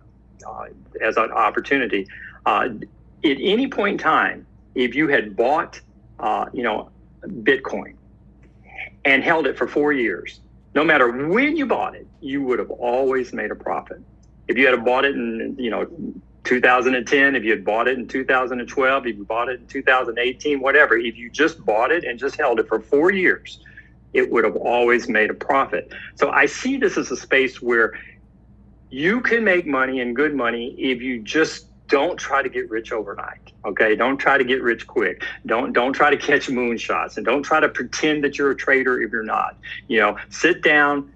uh, 0.48 0.66
as 1.02 1.18
an 1.18 1.32
opportunity 1.32 2.08
uh, 2.46 2.68
at 3.24 3.38
any 3.40 3.68
point 3.68 3.94
in 3.94 3.98
time 3.98 4.46
if 4.76 4.96
you 4.96 5.08
had 5.08 5.36
bought 5.36 5.80
you 6.54 6.64
know 6.64 6.90
bitcoin 7.26 7.96
and 9.06 9.24
held 9.24 9.48
it 9.48 9.58
for 9.58 9.68
four 9.68 9.94
years 9.94 10.40
no 10.74 10.84
matter 10.84 11.28
when 11.28 11.58
you 11.58 11.66
bought 11.66 11.96
it, 11.96 12.08
you 12.22 12.42
would 12.44 12.60
have 12.60 12.72
always 12.72 13.34
made 13.34 13.52
a 13.52 13.56
profit 13.56 14.02
if 14.48 14.58
you 14.58 14.68
had 14.68 14.84
bought 14.84 15.06
it 15.06 15.16
in 15.16 15.56
you 15.58 15.70
know 15.70 15.88
2010, 16.44 17.36
if 17.36 17.44
you 17.44 17.52
had 17.52 17.64
bought 17.64 17.88
it 17.88 17.98
in 17.98 18.08
2012, 18.08 19.08
if 19.08 19.18
you 19.18 19.24
bought 19.24 19.50
it 19.50 19.60
in 19.60 19.68
2018, 19.68 20.60
whatever, 20.60 20.98
if 20.98 21.16
you 21.16 21.30
just 21.30 21.64
bought 21.66 21.92
it 21.92 22.04
and 22.04 22.18
just 22.18 22.36
held 22.36 22.60
it 22.60 22.68
for 22.68 22.80
four 22.80 23.12
years, 23.12 23.60
it 24.14 24.30
would 24.32 24.44
have 24.44 24.56
always 24.56 25.08
made 25.08 25.30
a 25.30 25.34
profit. 25.34 25.92
So 26.16 26.30
I 26.32 26.46
see 26.46 26.78
this 26.78 26.98
as 26.98 27.12
a 27.12 27.18
space 27.18 27.62
where 27.62 27.94
you 28.90 29.22
can 29.22 29.44
make 29.44 29.66
money 29.66 30.02
and 30.02 30.16
good 30.16 30.36
money 30.36 30.76
if 30.78 31.02
you 31.02 31.22
just 31.22 31.68
don't 31.88 32.18
try 32.18 32.42
to 32.42 32.50
get 32.50 32.70
rich 32.70 32.92
overnight. 32.92 33.52
Okay. 33.66 33.96
Don't 33.96 34.18
try 34.18 34.38
to 34.38 34.44
get 34.44 34.62
rich 34.62 34.88
quick. 34.88 35.24
Don't 35.46 35.74
don't 35.74 35.94
try 35.94 36.10
to 36.10 36.18
catch 36.18 36.48
moonshots 36.48 37.18
and 37.18 37.26
don't 37.26 37.44
try 37.44 37.60
to 37.60 37.70
pretend 37.70 38.24
that 38.24 38.38
you're 38.38 38.52
a 38.52 38.56
trader 38.56 39.02
if 39.02 39.12
you're 39.12 39.24
not. 39.24 39.58
You 39.88 40.00
know, 40.00 40.18
sit 40.30 40.64
down, 40.64 41.12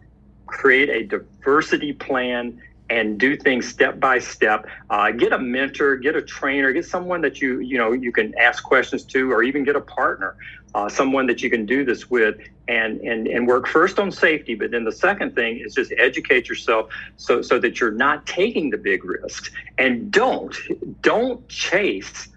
create 0.45 0.89
a 0.89 1.03
diversity 1.03 1.93
plan 1.93 2.61
and 2.89 3.19
do 3.19 3.35
things 3.35 3.67
step 3.67 3.99
by 3.99 4.19
step. 4.19 4.67
Uh, 4.89 5.11
get 5.11 5.33
a 5.33 5.39
mentor, 5.39 5.95
get 5.95 6.15
a 6.15 6.21
trainer, 6.21 6.71
get 6.71 6.85
someone 6.85 7.21
that 7.21 7.41
you 7.41 7.59
you 7.59 7.77
know 7.77 7.91
you 7.91 8.11
can 8.11 8.37
ask 8.37 8.63
questions 8.63 9.03
to, 9.03 9.31
or 9.31 9.43
even 9.43 9.63
get 9.63 9.75
a 9.75 9.81
partner, 9.81 10.35
uh, 10.75 10.87
someone 10.87 11.25
that 11.27 11.41
you 11.41 11.49
can 11.49 11.65
do 11.65 11.83
this 11.83 12.09
with, 12.09 12.37
and 12.67 12.99
and 13.01 13.27
and 13.27 13.47
work 13.47 13.67
first 13.67 13.99
on 13.99 14.11
safety. 14.11 14.55
But 14.55 14.71
then 14.71 14.83
the 14.83 14.91
second 14.91 15.35
thing 15.35 15.59
is 15.59 15.73
just 15.73 15.93
educate 15.97 16.47
yourself 16.47 16.89
so 17.17 17.41
so 17.41 17.59
that 17.59 17.79
you're 17.79 17.91
not 17.91 18.25
taking 18.25 18.69
the 18.69 18.77
big 18.77 19.03
risks, 19.03 19.49
and 19.77 20.11
don't 20.11 20.55
don't 21.01 21.47
chase 21.47 22.29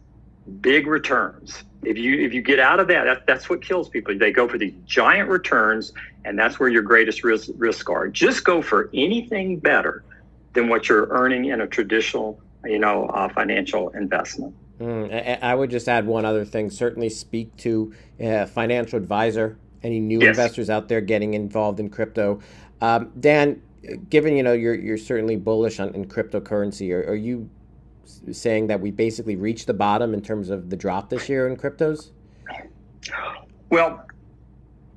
big 0.60 0.86
returns. 0.86 1.62
If 1.82 1.98
you 1.98 2.18
if 2.20 2.32
you 2.32 2.40
get 2.40 2.58
out 2.58 2.80
of 2.80 2.88
that, 2.88 3.04
that 3.04 3.26
that's 3.26 3.50
what 3.50 3.62
kills 3.62 3.88
people. 3.88 4.16
They 4.16 4.32
go 4.32 4.48
for 4.48 4.56
these 4.56 4.74
giant 4.86 5.28
returns, 5.28 5.92
and 6.24 6.38
that's 6.38 6.58
where 6.58 6.70
your 6.70 6.82
greatest 6.82 7.22
risk 7.22 7.50
risk 7.56 7.90
are. 7.90 8.08
Just 8.08 8.44
go 8.44 8.62
for 8.62 8.88
anything 8.94 9.58
better 9.58 10.02
than 10.58 10.68
what 10.68 10.88
you're 10.88 11.06
earning 11.08 11.46
in 11.46 11.60
a 11.60 11.66
traditional, 11.66 12.40
you 12.64 12.78
know, 12.78 13.06
uh, 13.06 13.28
financial 13.28 13.90
investment. 13.90 14.54
Mm, 14.80 15.42
I 15.42 15.54
would 15.54 15.70
just 15.70 15.88
add 15.88 16.06
one 16.06 16.24
other 16.24 16.44
thing. 16.44 16.70
Certainly, 16.70 17.10
speak 17.10 17.56
to 17.58 17.92
a 18.18 18.46
financial 18.46 18.96
advisor. 18.96 19.58
Any 19.82 20.00
new 20.00 20.20
yes. 20.20 20.30
investors 20.30 20.70
out 20.70 20.88
there 20.88 21.00
getting 21.00 21.34
involved 21.34 21.78
in 21.80 21.88
crypto? 21.88 22.40
Um, 22.80 23.12
Dan, 23.18 23.62
given 24.10 24.36
you 24.36 24.42
know 24.42 24.52
you're 24.52 24.74
you're 24.74 24.98
certainly 24.98 25.36
bullish 25.36 25.80
on 25.80 25.94
in 25.94 26.06
cryptocurrency, 26.06 26.92
are, 26.92 27.10
are 27.10 27.16
you 27.16 27.48
saying 28.32 28.68
that 28.68 28.80
we 28.80 28.90
basically 28.90 29.36
reached 29.36 29.66
the 29.66 29.74
bottom 29.74 30.14
in 30.14 30.22
terms 30.22 30.50
of 30.50 30.70
the 30.70 30.76
drop 30.76 31.10
this 31.10 31.28
year 31.28 31.48
in 31.48 31.56
cryptos? 31.56 32.10
Well, 33.70 34.04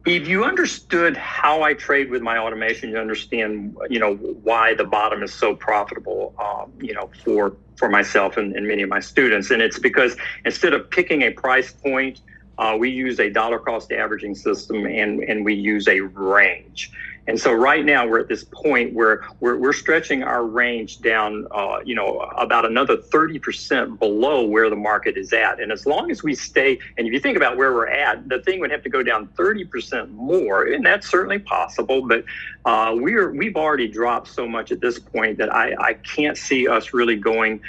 if 0.05 0.27
you 0.27 0.43
understood 0.43 1.15
how 1.15 1.61
I 1.61 1.73
trade 1.73 2.09
with 2.09 2.21
my 2.21 2.37
automation, 2.37 2.89
you 2.89 2.97
understand, 2.97 3.77
you 3.89 3.99
know, 3.99 4.15
why 4.15 4.73
the 4.73 4.83
bottom 4.83 5.21
is 5.21 5.33
so 5.33 5.55
profitable, 5.55 6.33
um, 6.39 6.71
you 6.79 6.93
know, 6.93 7.09
for 7.23 7.55
for 7.77 7.89
myself 7.89 8.37
and, 8.37 8.55
and, 8.55 8.67
many 8.67 8.83
of 8.83 8.89
my 8.89 8.99
students. 8.99 9.49
And 9.49 9.59
it's 9.61 9.79
because 9.79 10.15
instead 10.45 10.73
of 10.73 10.89
picking 10.91 11.23
a 11.23 11.31
price 11.31 11.71
point, 11.71 12.21
uh, 12.59 12.75
we 12.77 12.91
use 12.91 13.19
a 13.19 13.29
dollar 13.29 13.57
cost 13.57 13.91
averaging 13.91 14.35
system 14.35 14.85
and 14.85 15.23
and 15.23 15.45
we 15.45 15.53
use 15.53 15.87
a 15.87 15.99
range. 15.99 16.91
And 17.27 17.39
so 17.39 17.53
right 17.53 17.85
now 17.85 18.07
we're 18.07 18.19
at 18.19 18.27
this 18.27 18.43
point 18.43 18.93
where 18.93 19.23
we're, 19.39 19.55
we're 19.57 19.73
stretching 19.73 20.23
our 20.23 20.43
range 20.43 21.01
down, 21.01 21.47
uh, 21.51 21.79
you 21.85 21.93
know, 21.93 22.19
about 22.37 22.65
another 22.65 22.97
30% 22.97 23.99
below 23.99 24.43
where 24.45 24.69
the 24.69 24.75
market 24.75 25.17
is 25.17 25.31
at. 25.31 25.59
And 25.59 25.71
as 25.71 25.85
long 25.85 26.09
as 26.09 26.23
we 26.23 26.33
stay, 26.33 26.79
and 26.97 27.05
if 27.05 27.13
you 27.13 27.19
think 27.19 27.37
about 27.37 27.57
where 27.57 27.73
we're 27.73 27.89
at, 27.89 28.27
the 28.27 28.41
thing 28.41 28.59
would 28.59 28.71
have 28.71 28.81
to 28.83 28.89
go 28.89 29.03
down 29.03 29.27
30% 29.37 30.09
more, 30.11 30.63
and 30.63 30.83
that's 30.83 31.09
certainly 31.09 31.39
possible. 31.39 32.07
But 32.07 32.25
uh, 32.65 32.93
we're 32.95 33.31
we've 33.31 33.55
already 33.55 33.87
dropped 33.87 34.27
so 34.27 34.47
much 34.47 34.71
at 34.71 34.81
this 34.81 34.97
point 34.97 35.37
that 35.37 35.53
I, 35.53 35.75
I 35.79 35.93
can't 35.93 36.37
see 36.37 36.67
us 36.67 36.93
really 36.93 37.15
going 37.15 37.61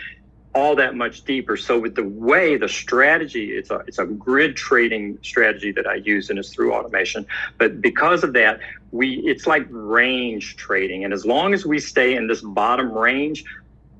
all 0.54 0.76
that 0.76 0.94
much 0.94 1.24
deeper. 1.24 1.56
So 1.56 1.78
with 1.78 1.94
the 1.94 2.04
way 2.04 2.56
the 2.56 2.68
strategy, 2.68 3.52
it's 3.52 3.70
a 3.70 3.76
it's 3.86 3.98
a 3.98 4.04
grid 4.04 4.56
trading 4.56 5.18
strategy 5.22 5.72
that 5.72 5.86
I 5.86 5.96
use 5.96 6.30
and 6.30 6.38
it's 6.38 6.50
through 6.50 6.74
automation. 6.74 7.26
But 7.58 7.80
because 7.80 8.22
of 8.22 8.32
that, 8.34 8.60
we 8.90 9.16
it's 9.24 9.46
like 9.46 9.66
range 9.70 10.56
trading. 10.56 11.04
And 11.04 11.12
as 11.12 11.24
long 11.24 11.54
as 11.54 11.64
we 11.64 11.78
stay 11.78 12.14
in 12.14 12.26
this 12.26 12.42
bottom 12.42 12.92
range, 12.92 13.44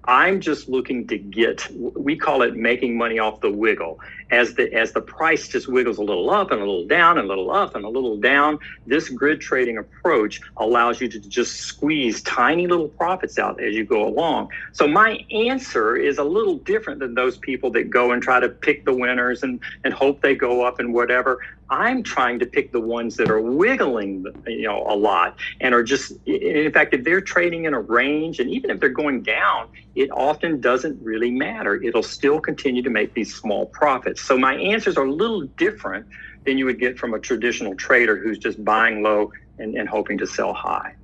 I'm 0.05 0.41
just 0.41 0.69
looking 0.69 1.07
to 1.09 1.19
get 1.19 1.67
we 1.73 2.17
call 2.17 2.43
it 2.43 2.57
making 2.57 2.97
money 2.99 3.19
off 3.19 3.41
the 3.41 3.51
wiggle. 3.51 4.01
As 4.33 4.55
the 4.55 4.73
as 4.73 4.93
the 4.93 5.01
price 5.01 5.47
just 5.47 5.69
wiggles 5.69 5.99
a 5.99 6.03
little 6.03 6.31
up 6.31 6.51
and 6.51 6.61
a 6.61 6.65
little 6.65 6.87
down 6.87 7.19
and 7.19 7.27
a 7.27 7.29
little 7.29 7.53
up 7.53 7.75
and 7.77 7.85
a 7.85 7.89
little 7.89 8.17
down, 8.17 8.59
this 8.87 9.09
grid 9.09 9.41
trading 9.41 9.79
approach 9.79 10.41
allows 10.57 11.01
you 11.01 11.09
to 11.09 11.21
just 11.21 11.61
squeeze 11.61 12.23
tiny 12.23 12.67
little 12.67 12.89
profits 12.89 13.39
out 13.39 13.63
as 13.63 13.75
you 13.75 13.85
go 13.85 14.09
along. 14.09 14.49
So 14.73 14.89
my 14.89 15.19
answer 15.31 15.97
is 15.97 16.19
a 16.19 16.25
little 16.25 16.57
different 16.57 16.99
than 17.01 17.15
those 17.15 17.37
people 17.39 17.71
that 17.73 17.91
go 17.91 18.13
and 18.13 18.23
try 18.23 18.41
to 18.41 18.49
pick 18.49 18.85
the 18.85 18.95
winners 18.95 19.43
and 19.43 19.61
and 19.85 19.93
hope 19.93 20.23
they 20.23 20.35
go 20.35 20.65
up 20.65 20.81
and 20.81 20.95
whatever. 20.95 21.39
I'm 21.73 22.03
trying 22.03 22.39
to 22.41 22.47
pick 22.47 22.71
the 22.73 22.81
ones 22.81 23.17
that 23.17 23.31
are 23.31 23.41
wiggling, 23.41 24.27
you 24.47 24.69
know, 24.69 24.85
a 24.87 24.95
lot 24.95 25.39
and 25.63 25.75
are 25.75 25.83
just, 25.83 26.13
in 26.27 26.71
fact, 26.71 26.93
if 26.93 27.03
they're 27.03 27.23
trading 27.23 27.65
in 27.65 27.73
a 27.73 27.81
range 27.81 28.41
and 28.41 28.51
even 28.51 28.69
if 28.69 28.79
they're 28.79 28.91
going 28.91 29.23
down, 29.23 29.69
it 29.95 30.11
often 30.13 30.61
doesn't 30.61 31.03
really 31.03 31.31
matter. 31.31 31.83
It'll 31.83 32.03
still 32.03 32.41
continue 32.41 32.83
to 32.83 32.91
make 32.91 33.15
these 33.15 33.35
small 33.35 33.67
profits. 33.67 34.22
So 34.23 34.39
my 34.39 34.55
answers 34.55 34.97
are 34.97 35.05
a 35.05 35.13
little 35.13 35.43
different 35.43 36.07
than 36.45 36.59
you 36.59 36.65
would 36.67 36.79
get 36.79 36.99
from 36.99 37.15
a 37.15 37.19
traditional 37.19 37.75
trader 37.75 38.17
who's 38.17 38.39
just 38.39 38.65
buying 38.65 39.03
low 39.03 39.33
and, 39.59 39.77
and 39.77 39.89
hoping 39.89 40.19
to 40.19 40.27
sell 40.27 40.53
high. 40.53 40.95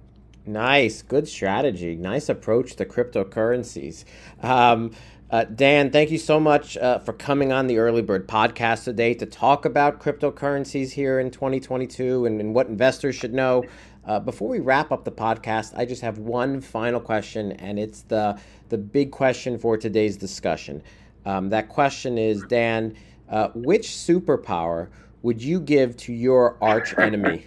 Nice, 0.46 1.02
good 1.02 1.28
strategy. 1.28 1.94
Nice 1.94 2.28
approach 2.28 2.76
to 2.76 2.84
cryptocurrencies. 2.84 4.04
Um, 4.42 4.92
uh, 5.30 5.44
Dan, 5.44 5.90
thank 5.90 6.10
you 6.10 6.16
so 6.16 6.40
much 6.40 6.78
uh, 6.78 7.00
for 7.00 7.12
coming 7.12 7.52
on 7.52 7.66
the 7.66 7.76
Early 7.78 8.00
Bird 8.00 8.26
podcast 8.26 8.84
today 8.84 9.12
to 9.12 9.26
talk 9.26 9.66
about 9.66 10.00
cryptocurrencies 10.00 10.92
here 10.92 11.20
in 11.20 11.30
2022 11.30 12.24
and, 12.24 12.40
and 12.40 12.54
what 12.54 12.68
investors 12.68 13.14
should 13.14 13.34
know. 13.34 13.62
Uh, 14.06 14.18
before 14.18 14.48
we 14.48 14.58
wrap 14.58 14.90
up 14.90 15.04
the 15.04 15.12
podcast, 15.12 15.76
I 15.76 15.84
just 15.84 16.00
have 16.00 16.16
one 16.16 16.62
final 16.62 16.98
question, 16.98 17.52
and 17.52 17.78
it's 17.78 18.02
the 18.02 18.40
the 18.70 18.78
big 18.78 19.10
question 19.10 19.58
for 19.58 19.76
today's 19.76 20.16
discussion. 20.16 20.82
Um, 21.26 21.50
that 21.50 21.68
question 21.68 22.16
is, 22.16 22.42
Dan, 22.44 22.96
uh, 23.28 23.48
which 23.54 23.88
superpower 23.88 24.88
would 25.22 25.42
you 25.42 25.58
give 25.60 25.96
to 25.98 26.12
your 26.12 26.56
arch 26.62 26.96
enemy? 26.98 27.46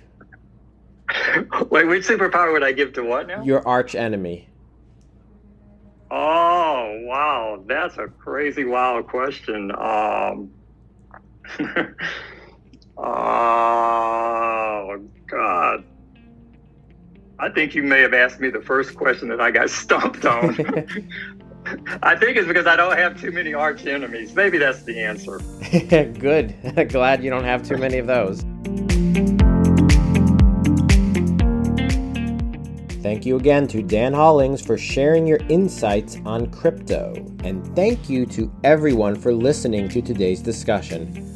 Wait, 1.70 1.88
which 1.88 2.08
superpower 2.08 2.54
would 2.54 2.64
I 2.64 2.72
give 2.72 2.94
to 2.94 3.04
what 3.04 3.28
now? 3.28 3.44
Your 3.44 3.68
arch 3.68 3.96
enemy. 3.96 4.48
Oh 6.10 7.00
wow, 7.04 7.64
that's 7.68 7.98
a 7.98 8.08
crazy 8.08 8.64
wild 8.66 9.08
question. 9.08 9.72
Um, 9.72 10.52
oh 12.98 15.00
God, 15.30 15.86
I 17.40 17.50
think 17.50 17.76
you 17.76 17.84
may 17.84 18.02
have 18.02 18.14
asked 18.14 18.42
me 18.42 18.50
the 18.50 18.62
first 18.62 18.96
question 18.96 19.30
that 19.30 19.40
I 19.40 19.52
got 19.52 19.70
stumped 19.82 20.26
on. 20.26 20.58
I 22.04 22.16
think 22.16 22.38
it's 22.38 22.48
because 22.48 22.68
I 22.68 22.76
don't 22.76 22.98
have 22.98 23.20
too 23.20 23.32
many 23.32 23.54
arch 23.54 23.86
enemies. 23.86 24.34
Maybe 24.34 24.58
that's 24.58 24.84
the 24.84 25.00
answer. 25.00 25.40
Good. 26.20 26.56
Glad 26.90 27.24
you 27.24 27.30
don't 27.30 27.44
have 27.44 27.68
too 27.68 27.78
many 27.78 27.98
of 27.98 28.08
those. 28.08 28.42
Thank 33.02 33.26
you 33.26 33.36
again 33.36 33.68
to 33.70 33.82
Dan 33.82 34.14
Hollings 34.14 34.62
for 34.62 34.78
sharing 34.78 35.26
your 35.26 35.40
insights 35.50 36.18
on 36.24 36.52
crypto. 36.52 37.14
And 37.44 37.76
thank 37.76 38.10
you 38.10 38.28
to 38.28 38.52
everyone 38.64 39.16
for 39.16 39.34
listening 39.34 39.90
to 39.90 40.02
today's 40.04 40.42
discussion. 40.42 41.28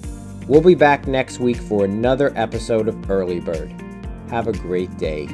We'll 0.48 0.62
be 0.62 0.76
back 0.76 1.08
next 1.08 1.40
week 1.40 1.58
for 1.58 1.86
another 1.86 2.32
episode 2.36 2.88
of 2.88 3.10
Early 3.10 3.40
Bird. 3.40 3.74
Have 4.30 4.48
a 4.48 4.52
great 4.52 4.96
day. 4.98 5.28